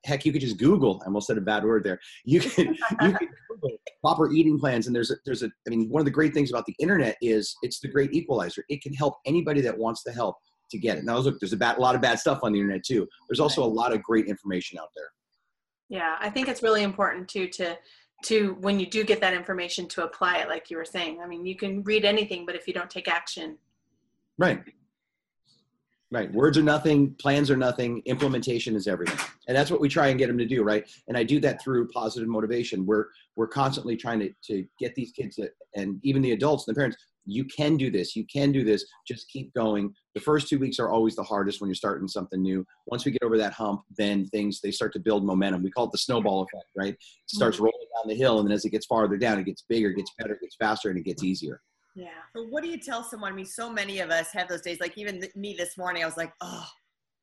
heck, 0.05 0.25
you 0.25 0.31
could 0.31 0.41
just 0.41 0.57
Google. 0.57 1.00
I 1.03 1.05
almost 1.05 1.27
said 1.27 1.38
a 1.38 1.41
bad 1.41 1.63
word 1.63 1.83
there. 1.83 2.00
You 2.25 2.39
can 2.39 2.74
you 2.74 2.77
can 3.00 3.29
Google 3.50 3.77
proper 4.01 4.31
eating 4.31 4.59
plans, 4.59 4.88
and 4.88 4.95
there's 4.95 5.12
a, 5.12 5.15
there's 5.25 5.43
a. 5.43 5.50
I 5.67 5.69
mean, 5.69 5.89
one 5.89 6.01
of 6.01 6.05
the 6.05 6.12
great 6.12 6.33
things 6.33 6.50
about 6.51 6.65
the 6.65 6.75
internet 6.79 7.17
is 7.21 7.55
it's 7.62 7.79
the 7.79 7.88
great 7.88 8.13
equalizer. 8.13 8.63
It 8.69 8.81
can 8.81 8.93
help 8.93 9.15
anybody 9.25 9.62
that 9.62 9.77
wants 9.77 10.03
to 10.03 10.12
help 10.12 10.38
to 10.71 10.77
get 10.77 10.98
it. 10.98 11.03
Now, 11.03 11.17
look, 11.17 11.39
there's 11.39 11.53
a, 11.53 11.57
bad, 11.57 11.77
a 11.77 11.81
lot 11.81 11.95
of 11.95 12.01
bad 12.01 12.19
stuff 12.19 12.39
on 12.43 12.53
the 12.53 12.59
internet 12.59 12.83
too. 12.83 13.07
There's 13.27 13.39
also 13.39 13.63
a 13.63 13.65
lot 13.65 13.93
of 13.93 14.03
great 14.03 14.27
information 14.27 14.77
out 14.79 14.89
there. 14.95 15.07
Yeah, 15.89 16.17
I 16.19 16.29
think 16.29 16.48
it's 16.48 16.62
really 16.62 16.83
important 16.83 17.27
too 17.27 17.48
to 17.48 17.77
to 18.25 18.57
when 18.59 18.79
you 18.79 18.86
do 18.86 19.03
get 19.03 19.21
that 19.21 19.33
information 19.33 19.88
to 19.88 20.03
apply 20.03 20.39
it, 20.39 20.50
like 20.50 20.69
you 20.69 20.77
were 20.77 20.86
saying. 20.86 21.21
I 21.24 21.27
mean, 21.27 21.45
you 21.45 21.55
can 21.55 21.83
read 21.83 22.05
anything, 22.05 22.45
but 22.45 22.55
if 22.55 22.67
you 22.67 22.74
don't 22.74 22.89
take 22.89 23.07
action, 23.07 23.57
right, 24.38 24.62
right, 26.12 26.32
words 26.34 26.58
are 26.58 26.63
nothing, 26.63 27.13
plans 27.16 27.51
are 27.51 27.58
nothing, 27.58 28.01
implementation 28.06 28.75
is 28.75 28.88
everything, 28.88 29.18
and 29.48 29.56
that's 29.56 29.72
what 29.72 29.82
we 29.82 29.89
try 29.89 30.08
and 30.08 30.20
get 30.20 30.28
them 30.28 30.38
to 30.38 30.46
do, 30.46 30.63
right? 30.63 30.89
And 31.08 31.18
I 31.18 31.24
do 31.24 31.39
that 31.42 31.62
through 31.62 31.88
positive 31.89 32.30
motivation. 32.30 32.86
We're 32.86 33.06
we're 33.36 33.48
constantly 33.48 33.96
trying 33.96 34.20
to 34.20 34.32
to 34.46 34.66
get 34.80 34.96
these 34.96 35.12
kids 35.12 35.36
to, 35.38 35.50
and 35.75 36.00
even 36.04 36.22
the 36.22 36.32
adults 36.32 36.68
and 36.68 36.75
the 36.75 36.80
parents 36.80 36.98
you 37.30 37.46
can 37.46 37.78
do 37.78 37.92
this 37.92 38.16
you 38.16 38.25
can 38.32 38.51
do 38.51 38.63
this 38.63 38.86
just 39.08 39.30
keep 39.30 39.54
going 39.54 39.94
the 40.16 40.20
first 40.20 40.48
two 40.48 40.58
weeks 40.58 40.80
are 40.80 40.89
always 40.89 41.16
the 41.16 41.24
hardest 41.24 41.62
when 41.62 41.68
you're 41.68 41.75
starting 41.75 42.08
something 42.08 42.42
new 42.42 42.66
once 42.88 43.06
we 43.06 43.12
get 43.12 43.24
over 43.24 43.38
that 43.38 43.54
hump 43.54 43.82
then 43.98 44.25
things 44.28 44.60
they 44.62 44.72
start 44.72 44.92
to 44.92 45.00
build 45.00 45.25
momentum 45.25 45.62
we 45.62 45.72
call 45.72 45.86
it 45.86 45.92
the 45.92 45.98
snowball 45.98 46.42
effect 46.42 46.66
right 46.75 46.94
it 46.94 47.00
starts 47.28 47.58
mm-hmm. 47.58 47.66
rolling 47.66 47.88
down 47.96 48.08
the 48.08 48.16
hill 48.16 48.39
and 48.39 48.48
then 48.48 48.54
as 48.54 48.66
it 48.66 48.72
gets 48.72 48.86
farther 48.86 49.18
down 49.18 49.39
it 49.39 49.46
gets 49.46 49.63
bigger 49.70 49.92
gets 49.92 50.12
better 50.18 50.38
gets 50.42 50.56
faster 50.56 50.89
and 50.89 50.98
it 50.98 51.06
gets 51.06 51.24
easier 51.24 51.62
yeah 52.00 52.10
so 52.36 52.44
what 52.44 52.63
do 52.63 52.70
you 52.70 52.77
tell 52.77 53.03
someone 53.03 53.32
i 53.32 53.36
mean 53.36 53.46
so 53.46 53.72
many 53.72 54.00
of 54.00 54.10
us 54.10 54.32
have 54.32 54.48
those 54.48 54.62
days 54.62 54.79
like 54.79 54.98
even 54.98 55.22
me 55.36 55.56
this 55.58 55.77
morning 55.77 56.03
i 56.03 56.06
was 56.06 56.18
like 56.18 56.34
oh 56.41 56.65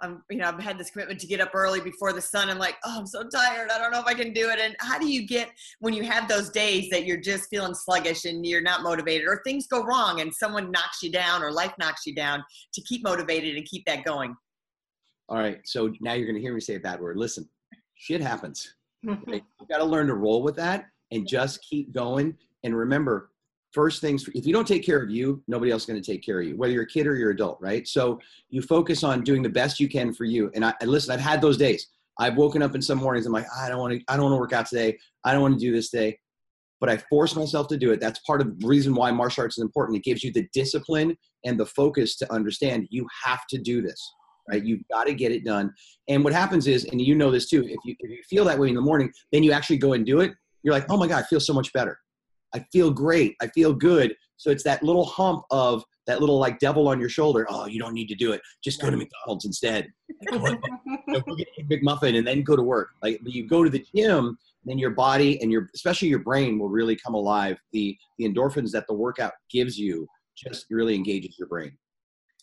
I'm, 0.01 0.23
you 0.29 0.37
know, 0.37 0.49
I've 0.49 0.61
had 0.63 0.79
this 0.79 0.91
commitment 0.91 1.21
to 1.21 1.27
get 1.27 1.41
up 1.41 1.53
early 1.55 1.81
before 1.81 2.13
the 2.13 2.21
sun. 2.21 2.51
I'm 2.51 2.59
like, 2.59 2.77
oh, 2.85 2.99
I'm 2.99 3.07
so 3.07 3.27
tired. 3.29 3.71
I 3.71 3.79
don't 3.79 3.91
know 3.93 4.01
if 4.01 4.07
I 4.07 4.15
can 4.15 4.33
do 4.33 4.51
it. 4.51 4.59
And 4.59 4.77
how 4.79 4.99
do 4.99 5.09
you 5.09 5.27
get 5.27 5.51
when 5.81 5.95
you 5.95 6.03
have 6.03 6.29
those 6.29 6.51
days 6.51 6.89
that 6.91 7.07
you're 7.07 7.21
just 7.21 7.49
feeling 7.49 7.75
sluggish 7.75 8.25
and 8.27 8.45
you're 8.45 8.63
not 8.63 8.83
motivated, 8.83 9.27
or 9.27 9.41
things 9.45 9.67
go 9.67 9.83
wrong 9.85 10.21
and 10.21 10.33
someone 10.35 10.71
knocks 10.71 11.03
you 11.03 11.11
down, 11.11 11.43
or 11.43 11.51
life 11.51 11.73
knocks 11.79 12.05
you 12.07 12.15
down, 12.15 12.45
to 12.75 12.83
keep 12.83 13.03
motivated 13.03 13.57
and 13.57 13.65
keep 13.65 13.85
that 13.87 14.05
going? 14.05 14.37
All 15.29 15.39
right. 15.39 15.61
So 15.65 15.93
now 16.01 16.13
you're 16.13 16.27
going 16.27 16.37
to 16.37 16.43
hear 16.43 16.55
me 16.55 16.61
say 16.61 16.75
a 16.75 16.81
bad 16.81 17.01
word. 17.01 17.17
Listen, 17.17 17.49
shit 17.95 18.21
happens. 18.21 18.75
Right? 19.03 19.43
You 19.61 19.67
got 19.69 19.79
to 19.79 19.85
learn 19.85 20.09
to 20.09 20.15
roll 20.15 20.43
with 20.43 20.57
that 20.57 20.87
and 21.11 21.27
just 21.27 21.61
keep 21.69 21.93
going. 21.93 22.37
And 22.65 22.77
remember, 22.77 23.31
first 23.77 24.01
things 24.01 24.27
if 24.35 24.47
you 24.47 24.55
don't 24.55 24.67
take 24.67 24.83
care 24.83 25.03
of 25.03 25.11
you 25.11 25.43
nobody 25.49 25.71
else 25.71 25.83
is 25.83 25.87
going 25.87 26.03
to 26.03 26.13
take 26.13 26.25
care 26.25 26.41
of 26.41 26.47
you 26.49 26.57
whether 26.57 26.73
you're 26.73 26.85
a 26.85 26.87
kid 26.87 27.07
or 27.07 27.15
you're 27.15 27.31
adult 27.31 27.59
right? 27.61 27.87
So 27.87 28.19
you 28.49 28.63
focus 28.63 29.05
on 29.05 29.23
doing 29.23 29.43
the 29.43 29.51
best 29.51 29.79
you 29.79 29.87
can 29.87 30.15
for 30.15 30.25
you. 30.25 30.51
And 30.55 30.65
i 30.65 30.73
and 30.81 30.91
listen 30.91 31.13
i've 31.13 31.21
had 31.21 31.43
those 31.43 31.59
days. 31.59 31.87
I've 32.19 32.37
woken 32.37 32.63
up 32.63 32.75
in 32.75 32.81
some 32.81 32.99
mornings 32.99 33.27
i'm 33.27 33.35
like 33.35 33.45
ah, 33.55 33.67
i 33.67 33.69
don't 33.69 33.79
want 33.79 33.93
to 33.93 34.01
i 34.09 34.17
don't 34.17 34.25
want 34.25 34.33
to 34.33 34.41
work 34.41 34.55
out 34.55 34.67
today. 34.67 34.97
I 35.25 35.33
don't 35.33 35.43
want 35.43 35.55
to 35.55 35.61
do 35.61 35.73
this 35.73 35.91
day. 35.91 36.19
But 36.81 36.89
i 36.89 36.97
force 36.97 37.37
myself 37.37 37.69
to 37.69 37.77
do 37.77 37.93
it. 37.93 38.01
That's 38.01 38.19
part 38.21 38.41
of 38.41 38.59
the 38.59 38.67
reason 38.67 38.95
why 38.95 39.11
martial 39.11 39.43
arts 39.43 39.59
is 39.59 39.63
important. 39.63 39.99
It 39.99 40.05
gives 40.05 40.25
you 40.25 40.33
the 40.33 40.49
discipline 40.55 41.15
and 41.45 41.61
the 41.61 41.67
focus 41.67 42.17
to 42.17 42.33
understand 42.33 42.87
you 42.91 43.07
have 43.25 43.47
to 43.51 43.59
do 43.59 43.83
this 43.83 44.01
right? 44.49 44.65
You've 44.65 44.87
got 44.93 45.09
to 45.09 45.13
get 45.13 45.33
it 45.33 45.45
done. 45.45 45.73
And 46.09 46.23
what 46.23 46.33
happens 46.33 46.69
is 46.69 46.85
and 46.85 47.03
you 47.03 47.17
know 47.17 47.31
this 47.31 47.51
too 47.51 47.65
if 47.65 47.79
you 47.85 47.95
if 47.99 48.11
you 48.11 48.23
feel 48.31 48.45
that 48.47 48.59
way 48.59 48.69
in 48.69 48.75
the 48.75 48.81
morning 48.81 49.13
then 49.33 49.43
you 49.43 49.53
actually 49.53 49.77
go 49.77 49.93
and 49.93 50.07
do 50.07 50.21
it. 50.21 50.33
You're 50.63 50.75
like 50.75 50.87
oh 50.89 50.97
my 50.97 51.07
god 51.07 51.23
i 51.23 51.27
feel 51.27 51.39
so 51.41 51.53
much 51.53 51.73
better 51.75 51.97
I 52.55 52.65
feel 52.73 52.91
great. 52.91 53.37
I 53.41 53.49
feel 53.49 53.73
good. 53.73 54.15
So 54.37 54.51
it's 54.51 54.65
that 54.65 54.83
little 54.83 55.05
hump 55.05 55.45
of 55.51 55.85
that 56.07 56.21
little 56.21 56.39
like 56.39 56.59
devil 56.59 56.89
on 56.89 57.01
your 57.01 57.09
shoulder. 57.09 57.47
Oh, 57.49 57.67
you 57.67 57.81
don't 57.81 57.95
need 57.95 58.09
to 58.09 58.15
do 58.15 58.33
it. 58.33 58.41
Just 58.63 58.81
go 58.81 58.91
to 58.91 58.97
McDonald's 58.97 59.45
instead. 59.45 59.89
go, 60.31 60.39
get 60.39 61.49
a 61.59 61.63
McMuffin 61.65 62.17
and 62.17 62.27
then 62.27 62.43
go 62.43 62.55
to 62.55 62.63
work. 62.63 62.91
Like 63.03 63.21
you 63.25 63.49
go 63.49 63.65
to 63.65 63.71
the 63.71 63.85
gym, 63.95 64.39
then 64.65 64.79
your 64.79 64.91
body 64.91 65.41
and 65.43 65.51
your 65.51 65.69
especially 65.75 66.09
your 66.09 66.21
brain 66.21 66.59
will 66.59 66.69
really 66.69 66.97
come 66.97 67.15
alive. 67.15 67.59
The 67.73 67.97
the 68.19 68.25
endorphins 68.27 68.71
that 68.73 68.87
the 68.87 68.95
workout 68.95 69.33
gives 69.51 69.79
you 69.79 70.07
just 70.37 70.67
really 70.71 70.95
engages 70.95 71.39
your 71.39 71.49
brain. 71.49 71.77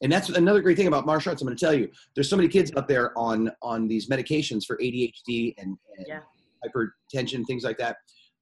And 0.02 0.12
that's 0.12 0.30
another 0.30 0.62
great 0.62 0.76
thing 0.76 0.88
about 0.88 1.06
martial 1.06 1.30
arts. 1.30 1.42
I'm 1.42 1.48
going 1.48 1.56
to 1.56 1.66
tell 1.66 1.74
you, 1.74 1.90
there's 2.16 2.30
so 2.30 2.36
many 2.36 2.50
kids 2.50 2.72
out 2.76 2.88
there 2.88 3.18
on 3.18 3.52
on 3.62 3.88
these 3.88 4.10
medications 4.10 4.66
for 4.66 4.78
ADHD 4.78 5.54
and, 5.58 5.78
and 5.98 6.06
yeah. 6.08 6.20
hypertension, 6.66 7.46
things 7.46 7.64
like 7.64 7.78
that. 7.78 7.98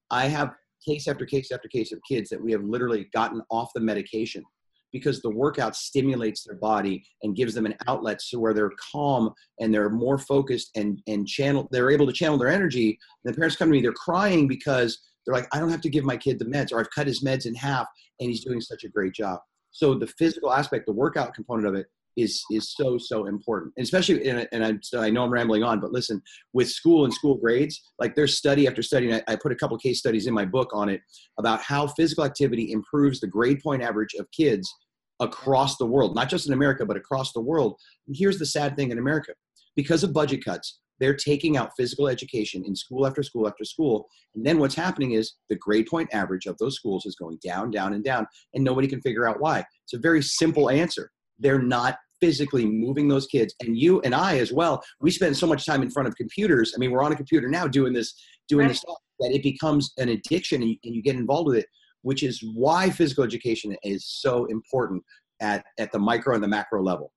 I 0.10 0.26
have 0.28 0.56
case 0.86 1.08
after 1.08 1.26
case 1.26 1.52
after 1.52 1.68
case 1.68 1.92
of 1.92 2.00
kids 2.08 2.30
that 2.30 2.42
we 2.42 2.52
have 2.52 2.64
literally 2.64 3.08
gotten 3.14 3.42
off 3.50 3.72
the 3.74 3.82
medication 3.82 4.44
because 4.92 5.22
the 5.22 5.30
workout 5.30 5.76
stimulates 5.76 6.44
their 6.44 6.58
body 6.58 7.04
and 7.24 7.36
gives 7.36 7.54
them 7.54 7.66
an 7.66 7.76
outlet 7.88 8.22
so 8.22 8.40
where 8.40 8.54
they're 8.54 8.72
calm 8.92 9.32
and 9.60 9.74
they're 9.74 9.90
more 9.90 10.18
focused 10.18 10.72
and 10.76 11.02
and 11.08 11.28
channel 11.28 11.68
they're 11.72 11.92
able 11.92 12.06
to 12.06 12.14
channel 12.14 12.38
their 12.38 12.50
energy. 12.50 12.98
And 13.24 13.34
the 13.34 13.38
parents 13.38 13.56
come 13.56 13.70
to 13.70 13.72
me 13.72 13.82
they're 13.82 13.94
crying 13.94 14.48
because 14.48 15.00
they're 15.26 15.36
like 15.36 15.48
i 15.54 15.60
don't 15.60 15.70
have 15.70 15.82
to 15.82 15.90
give 15.90 16.04
my 16.04 16.18
kid 16.18 16.40
the 16.40 16.46
meds 16.46 16.72
or 16.72 16.80
i've 16.80 16.92
cut 16.92 17.08
his 17.08 17.24
meds 17.24 17.46
in 17.46 17.56
half 17.56 17.88
and 18.20 18.30
he's 18.30 18.44
doing 18.44 18.62
such 18.62 18.84
a 18.84 18.90
great 18.90 19.14
job. 19.14 19.40
So 19.72 19.94
the 19.94 20.08
physical 20.08 20.52
aspect 20.52 20.86
the 20.86 20.94
workout 20.94 21.34
component 21.34 21.68
of 21.68 21.76
it 21.76 21.88
is 22.18 22.44
is 22.52 22.74
so 22.76 22.98
so 22.98 23.26
important. 23.26 23.74
And 23.78 23.84
especially 23.84 24.28
and, 24.28 24.48
and 24.52 24.66
I'm, 24.66 24.84
so 24.84 25.02
I 25.02 25.10
know 25.10 25.24
i'm 25.24 25.32
rambling 25.32 25.64
on 25.64 25.80
but 25.80 25.92
listen 25.92 26.22
with 26.54 26.70
school 26.70 27.06
and 27.06 27.14
school 27.14 27.36
grades 27.36 27.82
like 28.00 28.16
there's 28.16 28.38
study 28.38 28.68
after 28.68 28.82
study 28.82 29.14
I, 29.14 29.22
I 29.28 29.36
put 29.36 29.52
a 29.52 29.56
couple 29.56 29.78
case 29.78 30.00
studies 30.00 30.28
in 30.28 30.34
my 30.34 30.46
book 30.46 30.70
on 30.74 30.90
it 30.90 31.02
about 31.40 31.62
how 31.62 31.88
physical 31.88 32.26
activity 32.26 32.72
improves 32.72 33.20
the 33.20 33.28
grade 33.28 33.62
point 33.62 33.82
average 33.82 34.14
of 34.20 34.28
kids 34.32 34.72
across 35.20 35.78
the 35.78 35.86
world 35.86 36.16
not 36.16 36.30
just 36.30 36.48
in 36.48 36.54
america 36.54 36.86
but 36.86 36.98
across 36.98 37.34
the 37.34 37.42
world. 37.42 37.76
And 38.08 38.16
here's 38.18 38.40
the 38.40 38.46
sad 38.46 38.76
thing 38.76 38.92
in 38.92 38.98
america. 38.98 39.34
Because 39.76 40.04
of 40.04 40.14
budget 40.14 40.44
cuts 40.44 40.80
they're 41.00 41.16
taking 41.16 41.58
out 41.58 41.72
physical 41.76 42.08
education 42.08 42.64
in 42.64 42.76
school 42.76 43.08
after 43.08 43.24
school 43.24 43.48
after 43.48 43.64
school. 43.64 44.08
And 44.36 44.46
then 44.46 44.60
what's 44.60 44.76
happening 44.76 45.14
is 45.14 45.34
the 45.50 45.56
grade 45.56 45.88
point 45.88 46.14
average 46.14 46.46
of 46.46 46.58
those 46.60 46.76
schools 46.76 47.08
is 47.08 47.16
going 47.16 47.40
down 47.44 47.72
down 47.72 47.94
and 47.94 48.04
down 48.04 48.28
and 48.54 48.64
nobody 48.64 48.88
can 48.88 49.02
figure 49.02 49.28
out 49.28 49.42
why. 49.42 49.66
It's 49.84 49.94
a 49.96 50.00
very 50.00 50.22
simple 50.22 50.70
answer 50.70 51.12
they're 51.42 51.62
not 51.62 51.98
physically 52.22 52.66
moving 52.66 53.08
those 53.08 53.26
kids. 53.28 53.54
And 53.62 53.78
you 53.78 54.00
and 54.02 54.16
i 54.16 54.38
as 54.38 54.54
well 54.54 54.82
we 55.02 55.12
spend 55.12 55.36
so 55.36 55.48
much 55.48 55.66
time 55.66 55.82
in 55.82 55.90
front 55.90 56.08
of 56.08 56.16
computers. 56.16 56.74
I 56.76 56.80
mean 56.80 56.92
we're 56.92 57.04
on 57.04 57.12
a 57.12 57.16
computer 57.16 57.50
now 57.50 57.68
doing 57.68 57.94
this 57.94 58.14
doing 58.48 58.68
right. 58.68 58.70
this 58.70 58.80
stuff 58.80 58.98
that 59.20 59.32
it 59.32 59.44
becomes 59.44 59.92
an 59.98 60.10
addiction 60.10 60.62
and 60.62 60.72
you, 60.72 60.78
and 60.84 60.96
you 60.96 61.02
get 61.02 61.16
involved 61.16 61.48
with 61.48 61.58
it 61.58 61.66
which 62.04 62.24
is 62.24 62.42
why 62.56 62.90
physical 62.90 63.24
education 63.24 63.76
is 63.84 64.08
so 64.08 64.46
important 64.46 65.04
at, 65.40 65.64
at 65.78 65.92
the 65.92 66.00
micro 66.00 66.34
and 66.34 66.44
the 66.44 66.48
macro 66.48 66.82
level. 66.82 67.12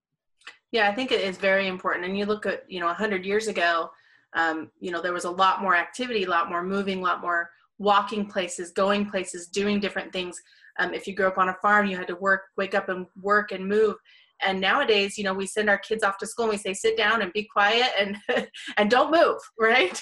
Yeah 0.73 0.89
i 0.89 0.95
think 0.95 1.13
it 1.13 1.21
is 1.21 1.37
very 1.37 1.69
important. 1.69 2.07
And 2.07 2.19
you 2.19 2.25
look 2.25 2.47
at 2.47 2.65
you 2.69 2.81
know 2.81 2.87
100 2.87 3.25
years 3.25 3.49
ago 3.49 3.91
um, 4.35 4.71
you 4.81 4.91
know 4.91 5.01
there 5.01 5.13
was 5.13 5.25
a 5.25 5.31
lot 5.31 5.63
more 5.63 5.77
activity 5.77 6.25
a 6.25 6.31
lot 6.31 6.49
more 6.49 6.63
moving 6.63 6.99
a 7.01 7.03
lot 7.03 7.21
more 7.21 7.51
walking 7.79 8.27
places 8.27 8.71
going 8.71 9.05
places 9.09 9.49
doing 9.49 9.81
different 9.81 10.13
things 10.13 10.41
um, 10.79 10.95
if 10.95 11.07
you 11.07 11.15
grew 11.15 11.27
up 11.27 11.39
on 11.39 11.49
a 11.49 11.57
farm, 11.63 11.87
you 11.87 11.97
had 11.97 12.09
to 12.09 12.17
work, 12.17 12.43
wake 12.57 12.75
up 12.75 12.89
and 12.89 13.07
work 13.21 13.53
and 13.53 13.67
move. 13.67 13.97
And 14.43 14.61
nowadays, 14.61 15.17
you 15.17 15.25
know, 15.25 15.33
we 15.33 15.47
send 15.47 15.71
our 15.71 15.79
kids 15.79 16.03
off 16.03 16.19
to 16.19 16.27
school 16.27 16.47
and 16.47 16.53
we 16.53 16.59
say, 16.59 16.75
sit 16.75 16.97
down 16.97 17.23
and 17.23 17.33
be 17.33 17.45
quiet 17.51 17.91
and 17.99 18.17
and 18.77 18.91
don't 18.91 19.13
move, 19.13 19.39
right? 19.59 20.01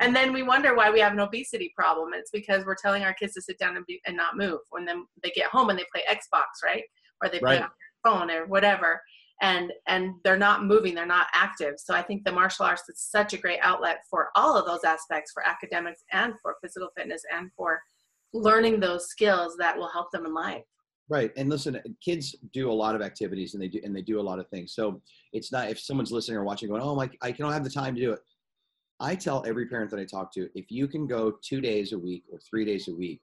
and 0.00 0.14
then 0.14 0.32
we 0.32 0.42
wonder 0.42 0.74
why 0.74 0.90
we 0.90 1.00
have 1.00 1.12
an 1.12 1.20
obesity 1.20 1.72
problem. 1.76 2.12
It's 2.14 2.30
because 2.30 2.64
we're 2.64 2.76
telling 2.76 3.02
our 3.02 3.14
kids 3.14 3.34
to 3.34 3.42
sit 3.42 3.58
down 3.58 3.76
and, 3.76 3.84
be, 3.86 4.00
and 4.06 4.16
not 4.16 4.36
move. 4.36 4.60
When 4.70 4.84
then 4.84 5.06
they 5.22 5.30
get 5.30 5.50
home 5.50 5.70
and 5.70 5.78
they 5.78 5.86
play 5.92 6.04
Xbox, 6.08 6.64
right? 6.64 6.84
Or 7.22 7.28
they 7.28 7.40
play 7.40 7.56
right. 7.56 7.62
on 7.62 7.70
their 7.70 8.12
phone 8.12 8.30
or 8.30 8.46
whatever 8.46 9.00
and 9.42 9.72
and 9.86 10.14
they're 10.24 10.38
not 10.38 10.64
moving 10.64 10.94
they're 10.94 11.06
not 11.06 11.26
active 11.34 11.74
so 11.76 11.94
i 11.94 12.02
think 12.02 12.24
the 12.24 12.32
martial 12.32 12.64
arts 12.64 12.88
is 12.88 13.00
such 13.00 13.32
a 13.32 13.38
great 13.38 13.58
outlet 13.62 13.98
for 14.08 14.28
all 14.34 14.56
of 14.56 14.64
those 14.64 14.84
aspects 14.84 15.30
for 15.32 15.46
academics 15.46 16.02
and 16.12 16.34
for 16.40 16.56
physical 16.62 16.88
fitness 16.96 17.22
and 17.34 17.50
for 17.56 17.80
learning 18.32 18.80
those 18.80 19.08
skills 19.08 19.56
that 19.58 19.76
will 19.76 19.88
help 19.88 20.10
them 20.10 20.26
in 20.26 20.34
life. 20.34 20.64
Right 21.08 21.30
and 21.36 21.48
listen 21.48 21.80
kids 22.04 22.34
do 22.52 22.70
a 22.70 22.72
lot 22.72 22.96
of 22.96 23.02
activities 23.02 23.54
and 23.54 23.62
they 23.62 23.68
do 23.68 23.80
and 23.84 23.94
they 23.94 24.02
do 24.02 24.20
a 24.20 24.22
lot 24.22 24.40
of 24.40 24.48
things. 24.48 24.74
So 24.74 25.00
it's 25.32 25.52
not 25.52 25.70
if 25.70 25.78
someone's 25.78 26.10
listening 26.10 26.36
or 26.36 26.44
watching 26.44 26.68
going 26.68 26.82
oh 26.82 26.96
my 26.96 27.08
i 27.22 27.30
don't 27.30 27.52
have 27.52 27.64
the 27.64 27.70
time 27.70 27.94
to 27.94 28.00
do 28.00 28.12
it. 28.12 28.20
I 28.98 29.14
tell 29.14 29.44
every 29.46 29.66
parent 29.66 29.90
that 29.90 30.00
i 30.00 30.04
talk 30.04 30.32
to 30.34 30.48
if 30.54 30.70
you 30.70 30.88
can 30.88 31.06
go 31.06 31.34
two 31.42 31.60
days 31.60 31.92
a 31.92 31.98
week 31.98 32.24
or 32.32 32.40
three 32.40 32.64
days 32.64 32.88
a 32.88 32.94
week 32.94 33.20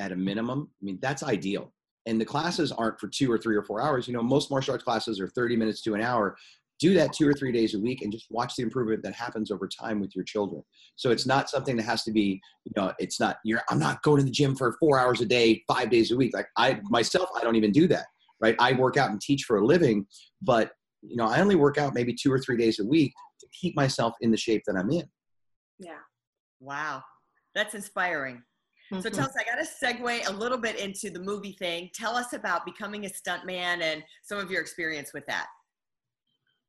at 0.00 0.10
a 0.10 0.16
minimum 0.16 0.68
i 0.82 0.84
mean 0.84 0.98
that's 1.00 1.22
ideal. 1.22 1.72
And 2.06 2.20
the 2.20 2.24
classes 2.24 2.70
aren't 2.72 3.00
for 3.00 3.08
two 3.08 3.32
or 3.32 3.38
three 3.38 3.56
or 3.56 3.62
four 3.62 3.80
hours. 3.80 4.08
You 4.08 4.14
know 4.14 4.22
most 4.22 4.50
martial 4.50 4.72
arts 4.72 4.84
classes 4.84 5.20
are 5.20 5.28
30 5.28 5.56
minutes 5.56 5.82
to 5.82 5.94
an 5.94 6.02
hour 6.02 6.36
do 6.80 6.94
that 6.94 7.12
two 7.12 7.28
or 7.28 7.34
three 7.34 7.52
days 7.52 7.74
a 7.74 7.78
week 7.78 8.02
and 8.02 8.12
just 8.12 8.26
watch 8.30 8.54
the 8.56 8.62
improvement 8.62 9.02
that 9.02 9.14
happens 9.14 9.50
over 9.50 9.68
time 9.68 10.00
with 10.00 10.14
your 10.14 10.24
children 10.24 10.62
so 10.96 11.10
it's 11.10 11.26
not 11.26 11.48
something 11.48 11.76
that 11.76 11.84
has 11.84 12.02
to 12.02 12.12
be 12.12 12.40
you 12.64 12.72
know 12.76 12.92
it's 12.98 13.20
not 13.20 13.36
you're 13.44 13.62
i'm 13.70 13.78
not 13.78 14.02
going 14.02 14.18
to 14.18 14.24
the 14.24 14.30
gym 14.30 14.56
for 14.56 14.76
four 14.80 14.98
hours 14.98 15.20
a 15.20 15.26
day 15.26 15.62
five 15.68 15.88
days 15.88 16.10
a 16.10 16.16
week 16.16 16.34
like 16.34 16.48
i 16.56 16.80
myself 16.90 17.28
i 17.36 17.42
don't 17.42 17.56
even 17.56 17.70
do 17.70 17.86
that 17.86 18.06
right 18.40 18.56
i 18.58 18.72
work 18.72 18.96
out 18.96 19.10
and 19.10 19.20
teach 19.20 19.44
for 19.44 19.58
a 19.58 19.64
living 19.64 20.06
but 20.42 20.72
you 21.08 21.16
know, 21.16 21.26
I 21.26 21.40
only 21.40 21.54
work 21.54 21.78
out 21.78 21.94
maybe 21.94 22.14
two 22.14 22.32
or 22.32 22.38
three 22.38 22.56
days 22.56 22.80
a 22.80 22.84
week 22.84 23.12
to 23.40 23.46
keep 23.52 23.76
myself 23.76 24.14
in 24.20 24.30
the 24.30 24.36
shape 24.36 24.62
that 24.66 24.76
I'm 24.76 24.90
in. 24.90 25.04
Yeah. 25.78 25.98
Wow. 26.60 27.02
That's 27.54 27.74
inspiring. 27.74 28.42
So 28.90 29.10
Mhm. 29.10 29.12
tell 29.12 29.24
us, 29.26 29.34
I 29.38 29.44
got 29.44 29.56
to 29.56 29.66
segue 29.66 30.28
a 30.28 30.32
little 30.32 30.58
bit 30.58 30.76
into 30.76 31.10
the 31.10 31.18
movie 31.18 31.56
thing. 31.58 31.90
Tell 31.94 32.14
us 32.16 32.32
about 32.32 32.64
becoming 32.64 33.06
a 33.06 33.08
stuntman 33.08 33.82
and 33.82 34.04
some 34.22 34.38
of 34.38 34.50
your 34.50 34.60
experience 34.60 35.12
with 35.12 35.26
that. 35.26 35.48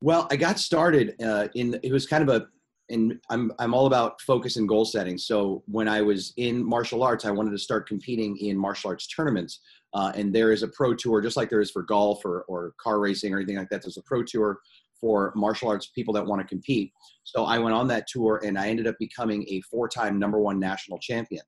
Well, 0.01 0.27
I 0.29 0.35
got 0.35 0.59
started 0.59 1.15
uh, 1.23 1.47
in 1.55 1.79
it 1.81 1.91
was 1.91 2.05
kind 2.05 2.27
of 2.27 2.29
a 2.29 2.47
and 2.89 3.19
I'm 3.29 3.51
I'm 3.59 3.73
all 3.73 3.87
about 3.87 4.21
focus 4.21 4.57
and 4.57 4.67
goal 4.67 4.85
setting. 4.85 5.17
So 5.17 5.63
when 5.67 5.87
I 5.87 6.01
was 6.01 6.33
in 6.37 6.63
martial 6.63 7.03
arts, 7.03 7.25
I 7.25 7.31
wanted 7.31 7.51
to 7.51 7.57
start 7.57 7.87
competing 7.87 8.37
in 8.37 8.57
martial 8.57 8.89
arts 8.89 9.07
tournaments. 9.07 9.59
Uh, 9.93 10.11
and 10.15 10.33
there 10.33 10.51
is 10.51 10.61
a 10.61 10.67
pro 10.67 10.93
tour, 10.93 11.21
just 11.21 11.37
like 11.37 11.49
there 11.49 11.61
is 11.61 11.71
for 11.71 11.81
golf 11.81 12.25
or, 12.25 12.41
or 12.43 12.73
car 12.77 12.99
racing 12.99 13.33
or 13.33 13.37
anything 13.37 13.57
like 13.57 13.69
that. 13.69 13.81
There's 13.81 13.97
a 13.97 14.03
pro 14.03 14.23
tour 14.23 14.59
for 14.99 15.31
martial 15.35 15.69
arts 15.69 15.87
people 15.87 16.13
that 16.13 16.25
want 16.25 16.41
to 16.41 16.47
compete. 16.47 16.91
So 17.23 17.45
I 17.45 17.59
went 17.59 17.75
on 17.75 17.87
that 17.87 18.07
tour, 18.07 18.41
and 18.43 18.57
I 18.57 18.67
ended 18.67 18.87
up 18.87 18.95
becoming 18.99 19.45
a 19.49 19.61
four-time 19.61 20.19
number 20.19 20.39
one 20.39 20.59
national 20.59 20.99
champion. 20.99 21.43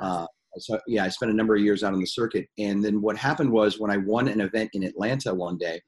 Uh, 0.00 0.26
so 0.58 0.78
yeah, 0.86 1.04
I 1.04 1.08
spent 1.08 1.32
a 1.32 1.34
number 1.34 1.54
of 1.54 1.62
years 1.62 1.82
out 1.82 1.92
on 1.92 2.00
the 2.00 2.06
circuit. 2.06 2.46
And 2.58 2.84
then 2.84 3.00
what 3.02 3.16
happened 3.16 3.50
was 3.50 3.78
when 3.78 3.90
I 3.90 3.96
won 3.96 4.28
an 4.28 4.40
event 4.40 4.70
in 4.74 4.84
Atlanta 4.84 5.34
one 5.34 5.58
day, 5.58 5.80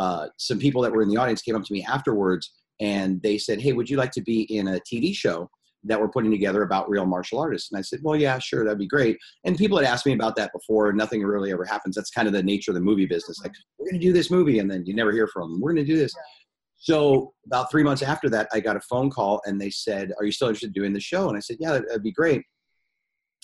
uh, 0.00 0.28
some 0.38 0.58
people 0.58 0.80
that 0.80 0.90
were 0.90 1.02
in 1.02 1.10
the 1.10 1.18
audience 1.18 1.42
came 1.42 1.54
up 1.54 1.62
to 1.62 1.72
me 1.74 1.84
afterwards 1.84 2.54
and 2.80 3.20
they 3.22 3.36
said, 3.36 3.60
"Hey, 3.60 3.74
would 3.74 3.90
you 3.90 3.98
like 3.98 4.12
to 4.12 4.22
be 4.22 4.42
in 4.44 4.66
a 4.68 4.80
TV 4.90 5.14
show 5.14 5.50
that 5.84 6.00
we're 6.00 6.08
putting 6.08 6.30
together 6.30 6.62
about 6.62 6.88
real 6.88 7.04
martial 7.04 7.38
artists?" 7.38 7.70
And 7.70 7.78
I 7.78 7.82
said, 7.82 8.00
"Well, 8.02 8.16
yeah, 8.16 8.38
sure, 8.38 8.64
that'd 8.64 8.78
be 8.78 8.86
great." 8.86 9.18
And 9.44 9.58
people 9.58 9.76
had 9.76 9.86
asked 9.86 10.06
me 10.06 10.14
about 10.14 10.36
that 10.36 10.52
before. 10.54 10.90
Nothing 10.94 11.22
really 11.22 11.52
ever 11.52 11.66
happens. 11.66 11.96
That's 11.96 12.08
kind 12.10 12.26
of 12.26 12.32
the 12.32 12.42
nature 12.42 12.70
of 12.70 12.76
the 12.76 12.80
movie 12.80 13.04
business. 13.04 13.40
Like, 13.42 13.52
we're 13.78 13.90
going 13.90 14.00
to 14.00 14.06
do 14.06 14.14
this 14.14 14.30
movie, 14.30 14.58
and 14.58 14.70
then 14.70 14.86
you 14.86 14.94
never 14.94 15.12
hear 15.12 15.26
from 15.26 15.52
them. 15.52 15.60
We're 15.60 15.74
going 15.74 15.84
to 15.84 15.92
do 15.92 15.98
this. 15.98 16.14
So 16.78 17.34
about 17.44 17.70
three 17.70 17.82
months 17.82 18.00
after 18.00 18.30
that, 18.30 18.48
I 18.54 18.60
got 18.60 18.76
a 18.76 18.80
phone 18.80 19.10
call, 19.10 19.42
and 19.44 19.60
they 19.60 19.68
said, 19.68 20.12
"Are 20.18 20.24
you 20.24 20.32
still 20.32 20.48
interested 20.48 20.68
in 20.68 20.72
doing 20.72 20.94
the 20.94 21.00
show?" 21.00 21.28
And 21.28 21.36
I 21.36 21.40
said, 21.40 21.58
"Yeah, 21.60 21.72
that'd, 21.72 21.88
that'd 21.88 22.02
be 22.02 22.12
great." 22.12 22.42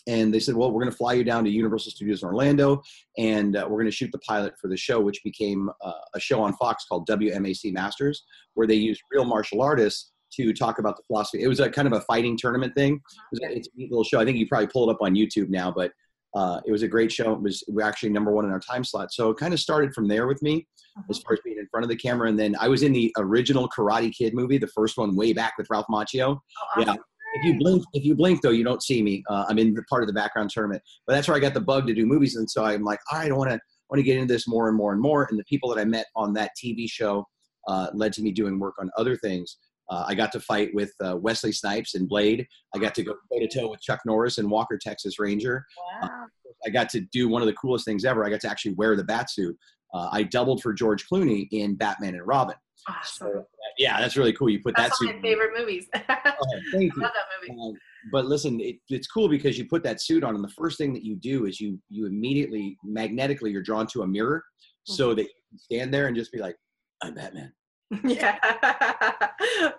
And 0.06 0.32
they 0.32 0.40
said, 0.40 0.54
"Well, 0.54 0.70
we're 0.70 0.82
going 0.82 0.92
to 0.92 0.96
fly 0.96 1.14
you 1.14 1.24
down 1.24 1.44
to 1.44 1.50
Universal 1.50 1.92
Studios 1.92 2.22
in 2.22 2.28
Orlando, 2.28 2.82
and 3.18 3.56
uh, 3.56 3.66
we're 3.68 3.78
going 3.78 3.86
to 3.86 3.90
shoot 3.90 4.12
the 4.12 4.18
pilot 4.18 4.54
for 4.60 4.68
the 4.68 4.76
show, 4.76 5.00
which 5.00 5.22
became 5.24 5.68
uh, 5.84 5.92
a 6.14 6.20
show 6.20 6.40
on 6.42 6.52
Fox 6.54 6.84
called 6.86 7.08
WMAC 7.08 7.72
Masters, 7.72 8.24
where 8.54 8.66
they 8.66 8.74
used 8.74 9.02
real 9.12 9.24
martial 9.24 9.62
artists 9.62 10.12
to 10.34 10.52
talk 10.52 10.78
about 10.78 10.96
the 10.96 11.02
philosophy. 11.06 11.42
It 11.42 11.48
was 11.48 11.60
a 11.60 11.70
kind 11.70 11.86
of 11.86 11.94
a 11.94 12.00
fighting 12.02 12.36
tournament 12.36 12.74
thing. 12.74 12.94
It 12.94 13.00
was 13.32 13.40
a, 13.40 13.56
it's 13.56 13.68
a 13.68 13.70
neat 13.76 13.90
little 13.90 14.04
show. 14.04 14.20
I 14.20 14.24
think 14.24 14.38
you 14.38 14.46
probably 14.46 14.68
pull 14.68 14.88
it 14.88 14.92
up 14.92 14.98
on 15.00 15.14
YouTube 15.14 15.48
now, 15.48 15.70
but 15.70 15.92
uh, 16.34 16.60
it 16.66 16.70
was 16.70 16.82
a 16.82 16.88
great 16.88 17.10
show. 17.10 17.32
It 17.32 17.40
was 17.40 17.64
we 17.68 17.82
actually 17.82 18.10
number 18.10 18.30
one 18.30 18.44
in 18.44 18.50
our 18.50 18.60
time 18.60 18.84
slot. 18.84 19.12
So 19.12 19.30
it 19.30 19.38
kind 19.38 19.54
of 19.54 19.60
started 19.60 19.94
from 19.94 20.06
there 20.06 20.26
with 20.26 20.42
me 20.42 20.66
as 21.10 21.18
far 21.18 21.32
as 21.34 21.40
being 21.44 21.58
in 21.58 21.66
front 21.70 21.84
of 21.84 21.88
the 21.88 21.96
camera. 21.96 22.28
And 22.28 22.38
then 22.38 22.54
I 22.60 22.68
was 22.68 22.82
in 22.82 22.92
the 22.92 23.12
original 23.16 23.68
Karate 23.68 24.14
Kid 24.14 24.34
movie, 24.34 24.58
the 24.58 24.66
first 24.68 24.98
one 24.98 25.16
way 25.16 25.32
back 25.32 25.54
with 25.56 25.66
Ralph 25.70 25.86
Macchio. 25.90 26.38
Oh, 26.76 26.80
Yeah. 26.80 26.94
If 27.36 27.44
you 27.44 27.58
blink, 27.58 27.84
if 27.92 28.04
you 28.04 28.14
blink 28.14 28.40
though, 28.40 28.50
you 28.50 28.64
don't 28.64 28.82
see 28.82 29.02
me. 29.02 29.22
Uh, 29.28 29.44
I'm 29.48 29.58
in 29.58 29.74
the 29.74 29.82
part 29.84 30.02
of 30.02 30.06
the 30.06 30.14
background 30.14 30.50
tournament, 30.50 30.82
but 31.06 31.14
that's 31.14 31.28
where 31.28 31.36
I 31.36 31.40
got 31.40 31.54
the 31.54 31.60
bug 31.60 31.86
to 31.86 31.94
do 31.94 32.06
movies, 32.06 32.36
and 32.36 32.50
so 32.50 32.64
I'm 32.64 32.82
like, 32.82 32.98
all 33.12 33.18
right, 33.18 33.30
I 33.30 33.34
want 33.34 33.50
to 33.50 33.60
want 33.90 33.98
to 33.98 34.02
get 34.02 34.16
into 34.16 34.32
this 34.32 34.48
more 34.48 34.68
and 34.68 34.76
more 34.76 34.92
and 34.92 35.00
more. 35.00 35.26
And 35.30 35.38
the 35.38 35.44
people 35.44 35.68
that 35.74 35.80
I 35.80 35.84
met 35.84 36.06
on 36.16 36.32
that 36.34 36.52
TV 36.62 36.90
show 36.90 37.26
uh, 37.68 37.88
led 37.94 38.12
to 38.14 38.22
me 38.22 38.32
doing 38.32 38.58
work 38.58 38.74
on 38.80 38.90
other 38.96 39.16
things. 39.16 39.58
Uh, 39.88 40.04
I 40.08 40.14
got 40.14 40.32
to 40.32 40.40
fight 40.40 40.70
with 40.74 40.92
uh, 41.04 41.16
Wesley 41.16 41.52
Snipes 41.52 41.94
in 41.94 42.06
Blade. 42.06 42.46
I 42.74 42.78
got 42.78 42.94
to 42.96 43.04
go 43.04 43.12
toe 43.12 43.38
to 43.38 43.46
toe 43.48 43.70
with 43.70 43.80
Chuck 43.80 44.00
Norris 44.04 44.38
in 44.38 44.50
Walker 44.50 44.78
Texas 44.80 45.18
Ranger. 45.18 45.64
Wow. 46.02 46.26
I 46.66 46.70
got 46.70 46.88
to 46.90 47.00
do 47.12 47.28
one 47.28 47.42
of 47.42 47.46
the 47.46 47.54
coolest 47.54 47.84
things 47.84 48.04
ever. 48.04 48.24
I 48.24 48.30
got 48.30 48.40
to 48.40 48.50
actually 48.50 48.74
wear 48.74 48.96
the 48.96 49.04
bat 49.04 49.30
suit. 49.30 49.56
Uh, 49.94 50.08
I 50.10 50.24
doubled 50.24 50.62
for 50.62 50.72
George 50.72 51.06
Clooney 51.08 51.46
in 51.52 51.76
Batman 51.76 52.14
and 52.14 52.26
Robin. 52.26 52.56
Awesome. 52.88 53.28
So, 53.32 53.46
yeah, 53.78 54.00
that's 54.00 54.16
really 54.16 54.32
cool. 54.32 54.48
You 54.48 54.62
put 54.62 54.74
That's 54.76 54.98
that 54.98 55.06
one 55.06 55.16
of 55.16 55.22
my 55.22 55.28
favorite 55.28 55.50
movies. 55.56 55.86
Oh, 56.38 56.60
thank 56.70 56.94
you. 56.94 57.02
love 57.02 57.12
that 57.14 57.48
movie. 57.48 57.60
Um, 57.60 57.72
but 58.12 58.26
listen, 58.26 58.60
it, 58.60 58.76
it's 58.90 59.06
cool 59.06 59.26
because 59.28 59.56
you 59.56 59.66
put 59.66 59.82
that 59.84 60.02
suit 60.02 60.22
on, 60.22 60.34
and 60.34 60.44
the 60.44 60.50
first 60.50 60.76
thing 60.76 60.92
that 60.92 61.02
you 61.02 61.16
do 61.16 61.46
is 61.46 61.60
you 61.60 61.80
you 61.88 62.06
immediately 62.06 62.76
magnetically 62.84 63.50
you're 63.50 63.62
drawn 63.62 63.86
to 63.88 64.02
a 64.02 64.06
mirror, 64.06 64.44
so 64.84 65.14
that 65.14 65.22
you 65.22 65.30
can 65.48 65.58
stand 65.58 65.94
there 65.94 66.06
and 66.08 66.14
just 66.16 66.30
be 66.30 66.38
like, 66.38 66.56
"I'm 67.02 67.14
Batman." 67.14 67.52
yeah. 68.04 68.38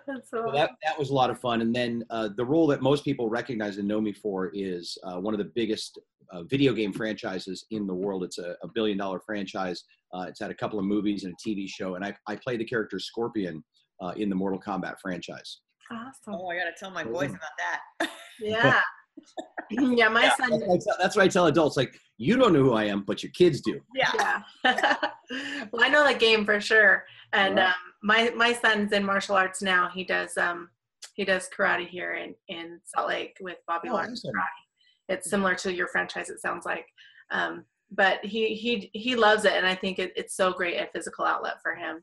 That's 0.06 0.30
so 0.30 0.46
So 0.46 0.52
that 0.54 0.70
that 0.84 0.98
was 0.98 1.10
a 1.10 1.14
lot 1.14 1.30
of 1.30 1.38
fun. 1.38 1.60
And 1.60 1.74
then 1.74 2.04
uh, 2.10 2.30
the 2.36 2.44
role 2.44 2.66
that 2.68 2.82
most 2.82 3.04
people 3.04 3.28
recognize 3.28 3.78
and 3.78 3.86
know 3.86 4.00
me 4.00 4.12
for 4.12 4.50
is 4.54 4.96
uh, 5.04 5.16
one 5.16 5.34
of 5.34 5.38
the 5.38 5.50
biggest 5.54 5.98
uh, 6.32 6.42
video 6.44 6.72
game 6.72 6.92
franchises 6.92 7.66
in 7.70 7.86
the 7.86 7.94
world. 7.94 8.24
It's 8.24 8.38
a, 8.38 8.56
a 8.62 8.68
billion 8.74 8.98
dollar 8.98 9.20
franchise. 9.20 9.84
Uh, 10.14 10.26
it's 10.28 10.40
had 10.40 10.50
a 10.50 10.54
couple 10.54 10.78
of 10.78 10.84
movies 10.84 11.24
and 11.24 11.34
a 11.34 11.48
TV 11.48 11.68
show, 11.68 11.96
and 11.96 12.04
I 12.04 12.14
I 12.26 12.36
play 12.36 12.56
the 12.56 12.64
character 12.64 12.98
Scorpion 12.98 13.62
uh, 14.02 14.12
in 14.16 14.28
the 14.28 14.34
Mortal 14.34 14.60
Kombat 14.60 14.96
franchise. 15.02 15.60
awesome. 15.90 16.34
Oh, 16.34 16.48
I 16.48 16.56
got 16.56 16.64
to 16.64 16.74
tell 16.78 16.90
my 16.90 17.04
boys 17.04 17.30
about 17.30 17.56
that. 17.58 18.10
Yeah. 18.40 18.80
yeah, 19.70 20.08
my 20.08 20.22
That's 20.22 20.36
son 20.38 20.50
what, 20.60 20.70
I 20.70 20.78
tell, 20.78 20.96
that's 21.00 21.16
what 21.16 21.24
I 21.24 21.28
tell 21.28 21.46
adults. 21.46 21.76
Like, 21.76 21.98
you 22.16 22.36
don't 22.36 22.52
know 22.52 22.62
who 22.62 22.72
I 22.74 22.84
am, 22.84 23.02
but 23.02 23.22
your 23.22 23.32
kids 23.32 23.60
do. 23.60 23.80
yeah. 23.94 24.42
yeah. 24.64 24.96
well, 25.72 25.84
I 25.84 25.88
know 25.88 26.06
the 26.06 26.14
game 26.18 26.44
for 26.44 26.60
sure. 26.60 27.04
And 27.32 27.56
Right. 27.56 27.66
um, 27.68 27.74
my 28.02 28.30
my 28.36 28.52
son's 28.52 28.92
in 28.92 29.04
martial 29.04 29.36
arts 29.36 29.60
now. 29.62 29.88
He 29.88 30.04
does 30.04 30.36
um 30.36 30.70
he 31.14 31.24
does 31.24 31.48
karate 31.56 31.86
here 31.88 32.14
in 32.14 32.34
in 32.48 32.80
Salt 32.84 33.08
Lake 33.08 33.36
with 33.40 33.58
Bobby 33.66 33.88
Oh, 33.88 33.94
Lawrence 33.94 34.24
awesome. 34.24 34.34
Karate. 34.34 35.14
It's 35.14 35.28
similar 35.30 35.54
to 35.56 35.72
your 35.72 35.88
franchise. 35.88 36.28
It 36.30 36.40
sounds 36.40 36.64
like. 36.64 36.86
Um, 37.30 37.64
but 37.90 38.24
he 38.24 38.54
he 38.54 38.90
he 38.94 39.16
loves 39.16 39.44
it, 39.44 39.52
and 39.54 39.66
I 39.66 39.74
think 39.74 39.98
it, 39.98 40.12
it's 40.16 40.36
so 40.36 40.52
great 40.52 40.76
a 40.80 40.86
physical 40.92 41.24
outlet 41.24 41.56
for 41.62 41.74
him. 41.74 42.02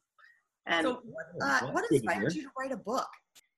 And 0.67 0.84
So, 0.86 1.01
what, 1.06 1.25
uh, 1.41 1.67
what 1.71 1.86
inspired 1.91 2.34
you 2.34 2.43
to 2.43 2.49
write 2.60 2.71
a 2.71 2.78
book? 2.78 3.08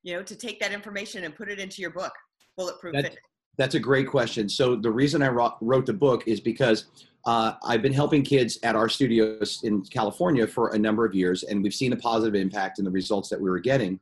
You 0.04 0.16
know, 0.18 0.24
to 0.24 0.36
take 0.36 0.60
that 0.60 0.74
information 0.74 1.24
and 1.24 1.36
put 1.36 1.50
it 1.50 1.60
into 1.60 1.82
your 1.82 1.92
book, 1.92 2.12
Bullyproof 2.60 2.94
That's- 2.94 3.04
Fitness. 3.06 3.24
That's 3.58 3.76
a 3.76 3.80
great 3.80 4.08
question. 4.08 4.48
So 4.50 4.76
the 4.76 4.92
reason 4.92 5.22
I 5.22 5.30
wrote, 5.30 5.86
the 5.86 5.94
book 5.94 6.28
is 6.28 6.40
because 6.40 6.86
uh, 7.26 7.54
I've 7.66 7.82
been 7.82 7.94
helping 7.94 8.24
kids 8.24 8.60
at 8.64 8.76
our 8.76 8.88
studios 8.88 9.62
in 9.64 9.82
California 9.82 10.48
for 10.48 10.70
a 10.70 10.80
number 10.80 11.06
of 11.06 11.16
years, 11.16 11.44
and 11.44 11.64
we've 11.64 11.74
seen 11.74 11.92
a 11.92 11.98
positive 11.98 12.36
impact 12.40 12.80
in 12.80 12.86
the 12.86 12.92
results 12.92 13.30
that 13.30 13.42
we 13.42 13.50
were 13.50 13.60
getting. 13.60 14.00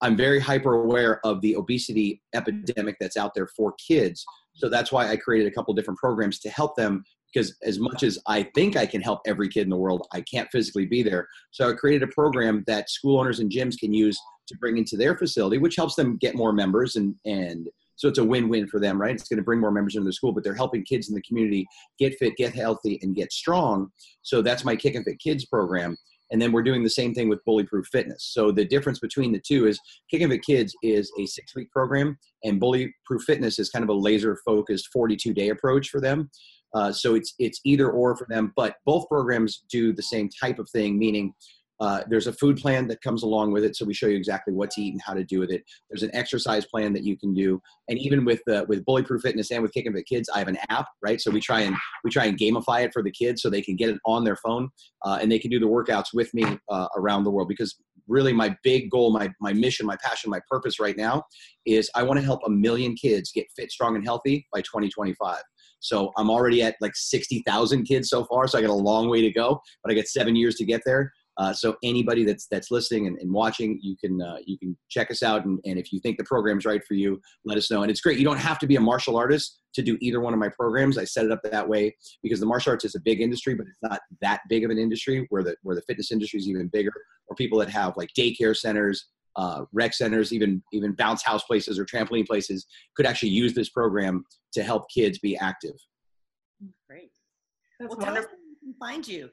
I'm 0.00 0.16
very 0.16 0.38
hyper 0.38 0.74
aware 0.74 1.24
of 1.26 1.40
the 1.40 1.56
obesity 1.56 2.22
epidemic 2.34 2.96
that's 3.00 3.16
out 3.16 3.34
there 3.34 3.48
for 3.48 3.74
kids. 3.74 4.24
So 4.54 4.68
that's 4.68 4.92
why 4.92 5.08
I 5.08 5.16
created 5.16 5.50
a 5.50 5.54
couple 5.54 5.74
different 5.74 5.98
programs 5.98 6.38
to 6.40 6.50
help 6.50 6.76
them. 6.76 7.04
Because 7.32 7.56
as 7.64 7.80
much 7.80 8.04
as 8.04 8.16
I 8.28 8.44
think 8.54 8.76
I 8.76 8.86
can 8.86 9.00
help 9.00 9.20
every 9.26 9.48
kid 9.48 9.62
in 9.62 9.70
the 9.70 9.76
world, 9.76 10.06
I 10.12 10.20
can't 10.20 10.48
physically 10.52 10.86
be 10.86 11.02
there. 11.02 11.26
So 11.50 11.68
I 11.68 11.72
created 11.72 12.08
a 12.08 12.12
program 12.12 12.62
that 12.68 12.88
school 12.88 13.18
owners 13.18 13.40
and 13.40 13.50
gyms 13.50 13.76
can 13.76 13.92
use 13.92 14.16
to 14.46 14.56
bring 14.58 14.78
into 14.78 14.96
their 14.96 15.16
facility, 15.16 15.58
which 15.58 15.74
helps 15.74 15.96
them 15.96 16.16
get 16.18 16.36
more 16.36 16.52
members 16.52 16.94
and 16.94 17.16
and 17.24 17.68
so 17.96 18.08
it's 18.08 18.18
a 18.18 18.24
win-win 18.24 18.66
for 18.66 18.80
them, 18.80 19.00
right? 19.00 19.14
It's 19.14 19.28
going 19.28 19.38
to 19.38 19.44
bring 19.44 19.60
more 19.60 19.70
members 19.70 19.96
into 19.96 20.06
the 20.06 20.12
school, 20.12 20.32
but 20.32 20.44
they're 20.44 20.54
helping 20.54 20.84
kids 20.84 21.08
in 21.08 21.14
the 21.14 21.22
community 21.22 21.66
get 21.98 22.14
fit, 22.18 22.36
get 22.36 22.54
healthy, 22.54 22.98
and 23.02 23.14
get 23.14 23.32
strong. 23.32 23.88
So 24.22 24.42
that's 24.42 24.64
my 24.64 24.76
Kick 24.76 24.94
and 24.94 25.04
Fit 25.04 25.18
Kids 25.18 25.44
program. 25.44 25.96
And 26.30 26.40
then 26.40 26.52
we're 26.52 26.62
doing 26.62 26.82
the 26.82 26.90
same 26.90 27.14
thing 27.14 27.28
with 27.28 27.44
Bully 27.44 27.64
Proof 27.64 27.86
Fitness. 27.92 28.30
So 28.32 28.50
the 28.50 28.64
difference 28.64 28.98
between 28.98 29.32
the 29.32 29.40
two 29.46 29.66
is 29.66 29.78
Kick 30.10 30.22
and 30.22 30.32
Fit 30.32 30.42
Kids 30.42 30.74
is 30.82 31.12
a 31.18 31.26
six-week 31.26 31.70
program, 31.70 32.18
and 32.42 32.58
Bully 32.58 32.92
Proof 33.04 33.22
Fitness 33.22 33.58
is 33.58 33.70
kind 33.70 33.82
of 33.82 33.88
a 33.90 33.94
laser-focused 33.94 34.88
42-day 34.96 35.50
approach 35.50 35.90
for 35.90 36.00
them. 36.00 36.30
Uh, 36.74 36.90
so 36.90 37.14
it's 37.14 37.34
it's 37.38 37.60
either 37.64 37.88
or 37.90 38.16
for 38.16 38.26
them, 38.28 38.52
but 38.56 38.76
both 38.84 39.08
programs 39.08 39.62
do 39.70 39.92
the 39.92 40.02
same 40.02 40.28
type 40.28 40.58
of 40.58 40.68
thing, 40.70 40.98
meaning 40.98 41.32
uh, 41.84 42.02
there's 42.08 42.26
a 42.26 42.32
food 42.32 42.56
plan 42.56 42.88
that 42.88 43.02
comes 43.02 43.22
along 43.22 43.52
with 43.52 43.62
it, 43.62 43.76
so 43.76 43.84
we 43.84 43.92
show 43.92 44.06
you 44.06 44.16
exactly 44.16 44.54
what 44.54 44.70
to 44.70 44.80
eat 44.80 44.94
and 44.94 45.02
how 45.04 45.12
to 45.12 45.22
do 45.22 45.38
with 45.38 45.50
it. 45.50 45.62
There's 45.90 46.02
an 46.02 46.14
exercise 46.14 46.64
plan 46.64 46.94
that 46.94 47.04
you 47.04 47.14
can 47.14 47.34
do, 47.34 47.60
and 47.88 47.98
even 47.98 48.24
with 48.24 48.40
uh, 48.50 48.64
with 48.66 48.86
Bullyproof 48.86 49.20
Fitness 49.20 49.50
and 49.50 49.62
with 49.62 49.74
Kick 49.74 49.84
and 49.84 49.94
Fit 49.94 50.06
Kids, 50.06 50.30
I 50.34 50.38
have 50.38 50.48
an 50.48 50.56
app, 50.70 50.86
right? 51.02 51.20
So 51.20 51.30
we 51.30 51.40
try 51.40 51.60
and 51.60 51.76
we 52.02 52.10
try 52.10 52.24
and 52.24 52.38
gamify 52.38 52.84
it 52.84 52.92
for 52.94 53.02
the 53.02 53.10
kids 53.10 53.42
so 53.42 53.50
they 53.50 53.60
can 53.60 53.76
get 53.76 53.90
it 53.90 53.98
on 54.06 54.24
their 54.24 54.36
phone 54.36 54.70
uh, 55.04 55.18
and 55.20 55.30
they 55.30 55.38
can 55.38 55.50
do 55.50 55.60
the 55.60 55.66
workouts 55.66 56.14
with 56.14 56.32
me 56.32 56.58
uh, 56.70 56.88
around 56.96 57.24
the 57.24 57.30
world. 57.30 57.48
Because 57.48 57.76
really, 58.08 58.32
my 58.32 58.56
big 58.62 58.90
goal, 58.90 59.12
my 59.12 59.30
my 59.38 59.52
mission, 59.52 59.84
my 59.84 59.96
passion, 60.02 60.30
my 60.30 60.40
purpose 60.50 60.80
right 60.80 60.96
now 60.96 61.22
is 61.66 61.90
I 61.94 62.02
want 62.02 62.18
to 62.18 62.24
help 62.24 62.40
a 62.46 62.50
million 62.50 62.94
kids 62.94 63.30
get 63.30 63.44
fit, 63.54 63.70
strong, 63.70 63.94
and 63.94 64.04
healthy 64.04 64.46
by 64.54 64.62
2025. 64.62 65.42
So 65.80 66.12
I'm 66.16 66.30
already 66.30 66.62
at 66.62 66.76
like 66.80 66.96
60,000 66.96 67.84
kids 67.84 68.08
so 68.08 68.24
far, 68.24 68.48
so 68.48 68.56
I 68.56 68.62
got 68.62 68.70
a 68.70 68.72
long 68.72 69.10
way 69.10 69.20
to 69.20 69.30
go, 69.30 69.60
but 69.82 69.92
I 69.92 69.94
got 69.94 70.06
seven 70.06 70.34
years 70.34 70.54
to 70.56 70.64
get 70.64 70.80
there. 70.86 71.12
Uh, 71.36 71.52
so 71.52 71.76
anybody 71.82 72.24
that's 72.24 72.46
that's 72.46 72.70
listening 72.70 73.06
and, 73.06 73.18
and 73.18 73.32
watching, 73.32 73.78
you 73.82 73.96
can 73.96 74.22
uh, 74.22 74.36
you 74.46 74.56
can 74.58 74.76
check 74.88 75.10
us 75.10 75.22
out, 75.22 75.44
and, 75.44 75.58
and 75.64 75.78
if 75.78 75.92
you 75.92 75.98
think 76.00 76.16
the 76.16 76.24
program's 76.24 76.64
right 76.64 76.82
for 76.86 76.94
you, 76.94 77.20
let 77.44 77.58
us 77.58 77.70
know. 77.70 77.82
And 77.82 77.90
it's 77.90 78.00
great. 78.00 78.18
You 78.18 78.24
don't 78.24 78.38
have 78.38 78.58
to 78.60 78.66
be 78.66 78.76
a 78.76 78.80
martial 78.80 79.16
artist 79.16 79.60
to 79.74 79.82
do 79.82 79.98
either 80.00 80.20
one 80.20 80.32
of 80.32 80.38
my 80.38 80.48
programs. 80.48 80.96
I 80.96 81.04
set 81.04 81.24
it 81.24 81.32
up 81.32 81.40
that 81.44 81.68
way 81.68 81.96
because 82.22 82.38
the 82.38 82.46
martial 82.46 82.70
arts 82.70 82.84
is 82.84 82.94
a 82.94 83.00
big 83.00 83.20
industry, 83.20 83.54
but 83.54 83.66
it's 83.66 83.78
not 83.82 84.00
that 84.20 84.42
big 84.48 84.64
of 84.64 84.70
an 84.70 84.78
industry. 84.78 85.26
Where 85.30 85.42
the 85.42 85.56
where 85.62 85.74
the 85.74 85.82
fitness 85.82 86.12
industry 86.12 86.38
is 86.38 86.48
even 86.48 86.68
bigger, 86.68 86.92
or 87.26 87.34
people 87.34 87.58
that 87.58 87.70
have 87.70 87.96
like 87.96 88.10
daycare 88.16 88.56
centers, 88.56 89.08
uh, 89.36 89.64
rec 89.72 89.94
centers, 89.94 90.32
even 90.32 90.62
even 90.72 90.92
bounce 90.92 91.24
house 91.24 91.42
places 91.42 91.78
or 91.78 91.84
trampoline 91.84 92.26
places 92.26 92.66
could 92.96 93.06
actually 93.06 93.30
use 93.30 93.54
this 93.54 93.70
program 93.70 94.24
to 94.52 94.62
help 94.62 94.88
kids 94.88 95.18
be 95.18 95.36
active. 95.36 95.74
Great. 96.88 97.10
That's 97.80 97.90
Well, 97.90 97.98
tell 97.98 98.16
us 98.16 98.24
where 98.26 98.38
we 98.48 98.56
can 98.60 98.74
find 98.78 99.06
you. 99.06 99.30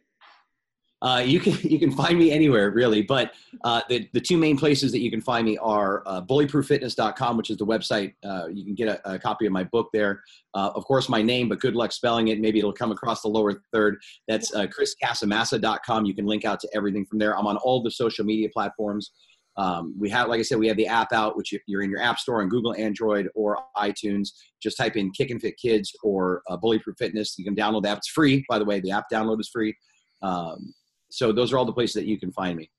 Uh, 1.02 1.24
you 1.26 1.40
can 1.40 1.54
you 1.70 1.80
can 1.80 1.92
find 1.92 2.18
me 2.18 2.32
anywhere 2.32 2.72
really, 2.72 3.02
but 3.02 3.34
uh, 3.64 3.82
the 3.90 4.08
the 4.14 4.22
two 4.22 4.38
main 4.38 4.58
places 4.58 4.92
that 4.92 5.00
you 5.00 5.10
can 5.10 5.22
find 5.22 5.46
me 5.46 5.58
are 5.58 6.04
uh, 6.06 6.22
bullyprooffitness.com, 6.22 7.38
which 7.38 7.50
is 7.50 7.58
the 7.58 7.66
website. 7.66 8.14
Uh, 8.24 8.48
you 8.48 8.64
can 8.64 8.76
get 8.76 8.88
a, 8.88 9.14
a, 9.14 9.20
copy 9.20 9.46
of 9.46 9.52
my 9.52 9.64
book 9.64 9.90
there. 9.94 10.24
Uh, 10.54 10.72
of 10.76 10.86
course, 10.86 11.10
my 11.10 11.22
name, 11.22 11.50
but 11.50 11.60
good 11.60 11.76
luck 11.76 11.92
spelling 11.92 12.28
it. 12.30 12.40
Maybe 12.40 12.60
it'll 12.60 12.74
come 12.74 12.92
across 12.92 13.22
the 13.22 13.30
lower 13.30 13.62
third. 13.74 13.98
That's 14.28 14.54
uh, 14.54 14.68
chriscasamassa.com. 14.68 16.06
You 16.06 16.14
can 16.14 16.26
link 16.26 16.46
out 16.46 16.60
to 16.62 16.70
everything 16.74 17.06
from 17.06 17.20
there. 17.20 17.38
I'm 17.38 17.48
on 17.48 17.58
all 17.58 17.82
the 17.82 17.92
social 17.92 18.26
media 18.26 18.50
platforms. 18.54 19.12
Um, 19.58 19.94
we 20.00 20.10
have, 20.10 20.30
like 20.30 20.40
I 20.40 20.44
said, 20.44 20.60
we 20.60 20.68
have 20.68 20.78
the 20.78 20.88
app 20.88 21.12
out, 21.12 21.36
which 21.36 21.52
if 21.52 21.62
you're 21.68 21.82
in 21.82 21.90
your 21.90 22.02
app 22.02 22.20
store 22.20 22.42
on 22.42 22.48
Google, 22.48 22.74
Android, 22.76 23.28
or 23.36 23.60
iTunes. 23.76 24.30
Just 24.62 24.78
type 24.78 24.96
in 24.96 25.12
Kick 25.12 25.30
and 25.30 25.42
Fit 25.42 25.58
Kids 25.58 25.92
or 26.04 26.42
uh, 26.50 26.58
Bullyproof 26.58 26.98
Fitness. 26.98 27.36
You 27.38 27.44
can 27.44 27.56
download 27.56 27.84
the 27.84 27.90
app. 27.90 27.98
It's 27.98 28.08
free, 28.08 28.46
by 28.48 28.60
the 28.60 28.66
way. 28.66 28.80
The 28.80 28.92
app 28.92 29.06
download 29.12 29.40
is 29.42 29.50
free. 29.50 29.76
Um, 30.22 30.74
so 31.12 31.32
those 31.32 31.52
are 31.54 31.58
all 31.58 31.66
the 31.66 31.74
places 31.74 31.96
that 31.96 32.06
you 32.06 32.20
can 32.20 32.32
find 32.32 32.58
me. 32.58 32.70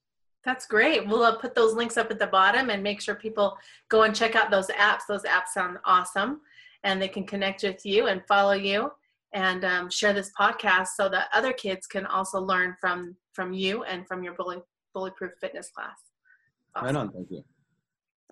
That's 0.44 0.66
great. 0.66 1.06
We'll 1.06 1.22
uh, 1.22 1.36
put 1.36 1.54
those 1.54 1.74
links 1.74 1.96
up 1.96 2.10
at 2.10 2.18
the 2.18 2.26
bottom 2.26 2.70
and 2.70 2.82
make 2.82 3.00
sure 3.00 3.14
people 3.14 3.56
go 3.88 4.02
and 4.02 4.14
check 4.14 4.34
out 4.34 4.50
those 4.50 4.68
apps. 4.68 5.02
Those 5.08 5.22
apps 5.22 5.48
sound 5.54 5.78
awesome, 5.84 6.40
and 6.82 7.00
they 7.00 7.08
can 7.08 7.24
connect 7.24 7.62
with 7.62 7.86
you 7.86 8.06
and 8.06 8.22
follow 8.26 8.52
you 8.52 8.90
and 9.32 9.64
um, 9.64 9.90
share 9.90 10.12
this 10.12 10.32
podcast 10.38 10.88
so 10.96 11.08
that 11.08 11.28
other 11.32 11.52
kids 11.52 11.86
can 11.86 12.06
also 12.06 12.40
learn 12.40 12.76
from 12.80 13.16
from 13.32 13.52
you 13.52 13.84
and 13.84 14.06
from 14.06 14.22
your 14.22 14.34
bully 14.34 14.58
bullyproof 14.96 15.32
fitness 15.40 15.70
class. 15.70 15.96
Awesome. 16.74 16.86
Right 16.86 16.96
on. 16.96 17.12
Thank 17.12 17.30
you. 17.30 17.44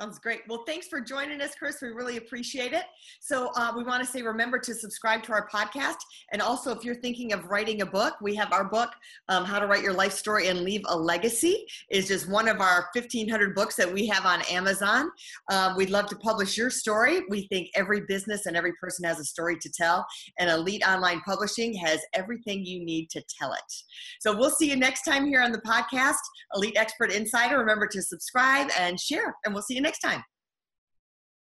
Sounds 0.01 0.19
great. 0.19 0.41
Well, 0.49 0.65
thanks 0.67 0.89
for 0.89 0.99
joining 0.99 1.43
us, 1.43 1.55
Chris. 1.55 1.83
We 1.83 1.89
really 1.89 2.17
appreciate 2.17 2.73
it. 2.73 2.85
So, 3.21 3.51
uh, 3.55 3.71
we 3.77 3.85
want 3.85 4.03
to 4.03 4.11
say 4.11 4.23
remember 4.23 4.59
to 4.59 4.73
subscribe 4.73 5.23
to 5.25 5.33
our 5.33 5.47
podcast. 5.47 5.97
And 6.33 6.41
also, 6.41 6.75
if 6.75 6.85
you're 6.85 6.95
thinking 6.95 7.35
of 7.35 7.45
writing 7.45 7.83
a 7.83 7.87
book, 7.87 8.15
we 8.23 8.35
have 8.35 8.51
our 8.51 8.65
book, 8.65 8.89
um, 9.29 9.45
How 9.45 9.59
to 9.59 9.67
Write 9.67 9.83
Your 9.83 9.93
Life 9.93 10.13
Story 10.13 10.49
and 10.49 10.61
Leave 10.61 10.81
a 10.89 10.97
Legacy, 10.97 11.67
is 11.91 12.09
just 12.09 12.31
one 12.31 12.49
of 12.49 12.63
our 12.63 12.89
1,500 12.95 13.55
books 13.55 13.77
that 13.77 13.93
we 13.93 14.07
have 14.07 14.25
on 14.25 14.41
Amazon. 14.51 15.11
Um, 15.51 15.77
we'd 15.77 15.91
love 15.91 16.07
to 16.07 16.17
publish 16.17 16.57
your 16.57 16.71
story. 16.71 17.21
We 17.29 17.47
think 17.49 17.69
every 17.75 18.01
business 18.01 18.47
and 18.47 18.57
every 18.57 18.73
person 18.81 19.05
has 19.05 19.21
a 19.21 19.25
story 19.25 19.59
to 19.59 19.71
tell, 19.71 20.07
and 20.39 20.49
Elite 20.49 20.83
Online 20.89 21.21
Publishing 21.27 21.75
has 21.75 22.01
everything 22.15 22.65
you 22.65 22.83
need 22.83 23.11
to 23.11 23.23
tell 23.39 23.53
it. 23.53 23.75
So, 24.19 24.35
we'll 24.35 24.49
see 24.49 24.71
you 24.71 24.77
next 24.77 25.03
time 25.03 25.27
here 25.27 25.43
on 25.43 25.53
the 25.53 25.61
podcast, 25.61 26.23
Elite 26.55 26.79
Expert 26.79 27.13
Insider. 27.13 27.59
Remember 27.59 27.87
to 27.89 28.01
subscribe 28.01 28.71
and 28.79 28.99
share, 28.99 29.37
and 29.45 29.53
we'll 29.53 29.63
see 29.63 29.75
you 29.75 29.83
next 29.83 29.90
next 29.91 29.99
time. 30.01 30.23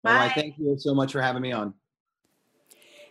Bye. 0.03 0.11
All 0.11 0.17
right. 0.17 0.31
Thank 0.35 0.59
you 0.59 0.75
so 0.77 0.93
much 0.93 1.11
for 1.11 1.19
having 1.21 1.41
me 1.41 1.51
on. 1.51 1.73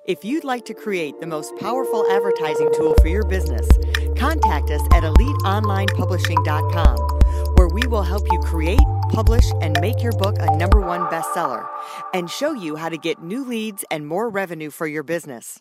If 0.06 0.24
you'd 0.24 0.44
like 0.44 0.64
to 0.66 0.74
create 0.74 1.18
the 1.18 1.26
most 1.26 1.56
powerful 1.56 2.08
advertising 2.12 2.70
tool 2.76 2.94
for 3.00 3.08
your 3.08 3.24
business, 3.24 3.66
contact 4.16 4.70
us 4.70 4.82
at 4.92 5.02
eliteonlinepublishing.com, 5.02 6.96
where 7.56 7.68
we 7.68 7.82
will 7.88 8.02
help 8.02 8.22
you 8.30 8.38
create, 8.40 8.78
publish, 9.10 9.50
and 9.60 9.76
make 9.80 10.02
your 10.02 10.12
book 10.12 10.36
a 10.38 10.56
number 10.56 10.80
one 10.80 11.00
bestseller 11.06 11.66
and 12.12 12.30
show 12.30 12.52
you 12.52 12.76
how 12.76 12.88
to 12.88 12.98
get 12.98 13.20
new 13.22 13.42
leads 13.44 13.84
and 13.90 14.06
more 14.06 14.28
revenue 14.28 14.70
for 14.70 14.86
your 14.86 15.02
business. 15.02 15.60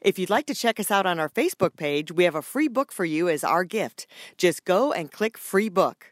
If 0.00 0.18
you'd 0.18 0.28
like 0.28 0.46
to 0.46 0.54
check 0.54 0.78
us 0.78 0.90
out 0.90 1.06
on 1.06 1.18
our 1.18 1.30
Facebook 1.30 1.76
page, 1.76 2.12
we 2.12 2.24
have 2.24 2.34
a 2.34 2.42
free 2.42 2.68
book 2.68 2.92
for 2.92 3.06
you 3.06 3.28
as 3.28 3.42
our 3.44 3.64
gift. 3.64 4.06
Just 4.36 4.64
go 4.64 4.92
and 4.92 5.10
click 5.10 5.38
free 5.38 5.68
book. 5.70 6.11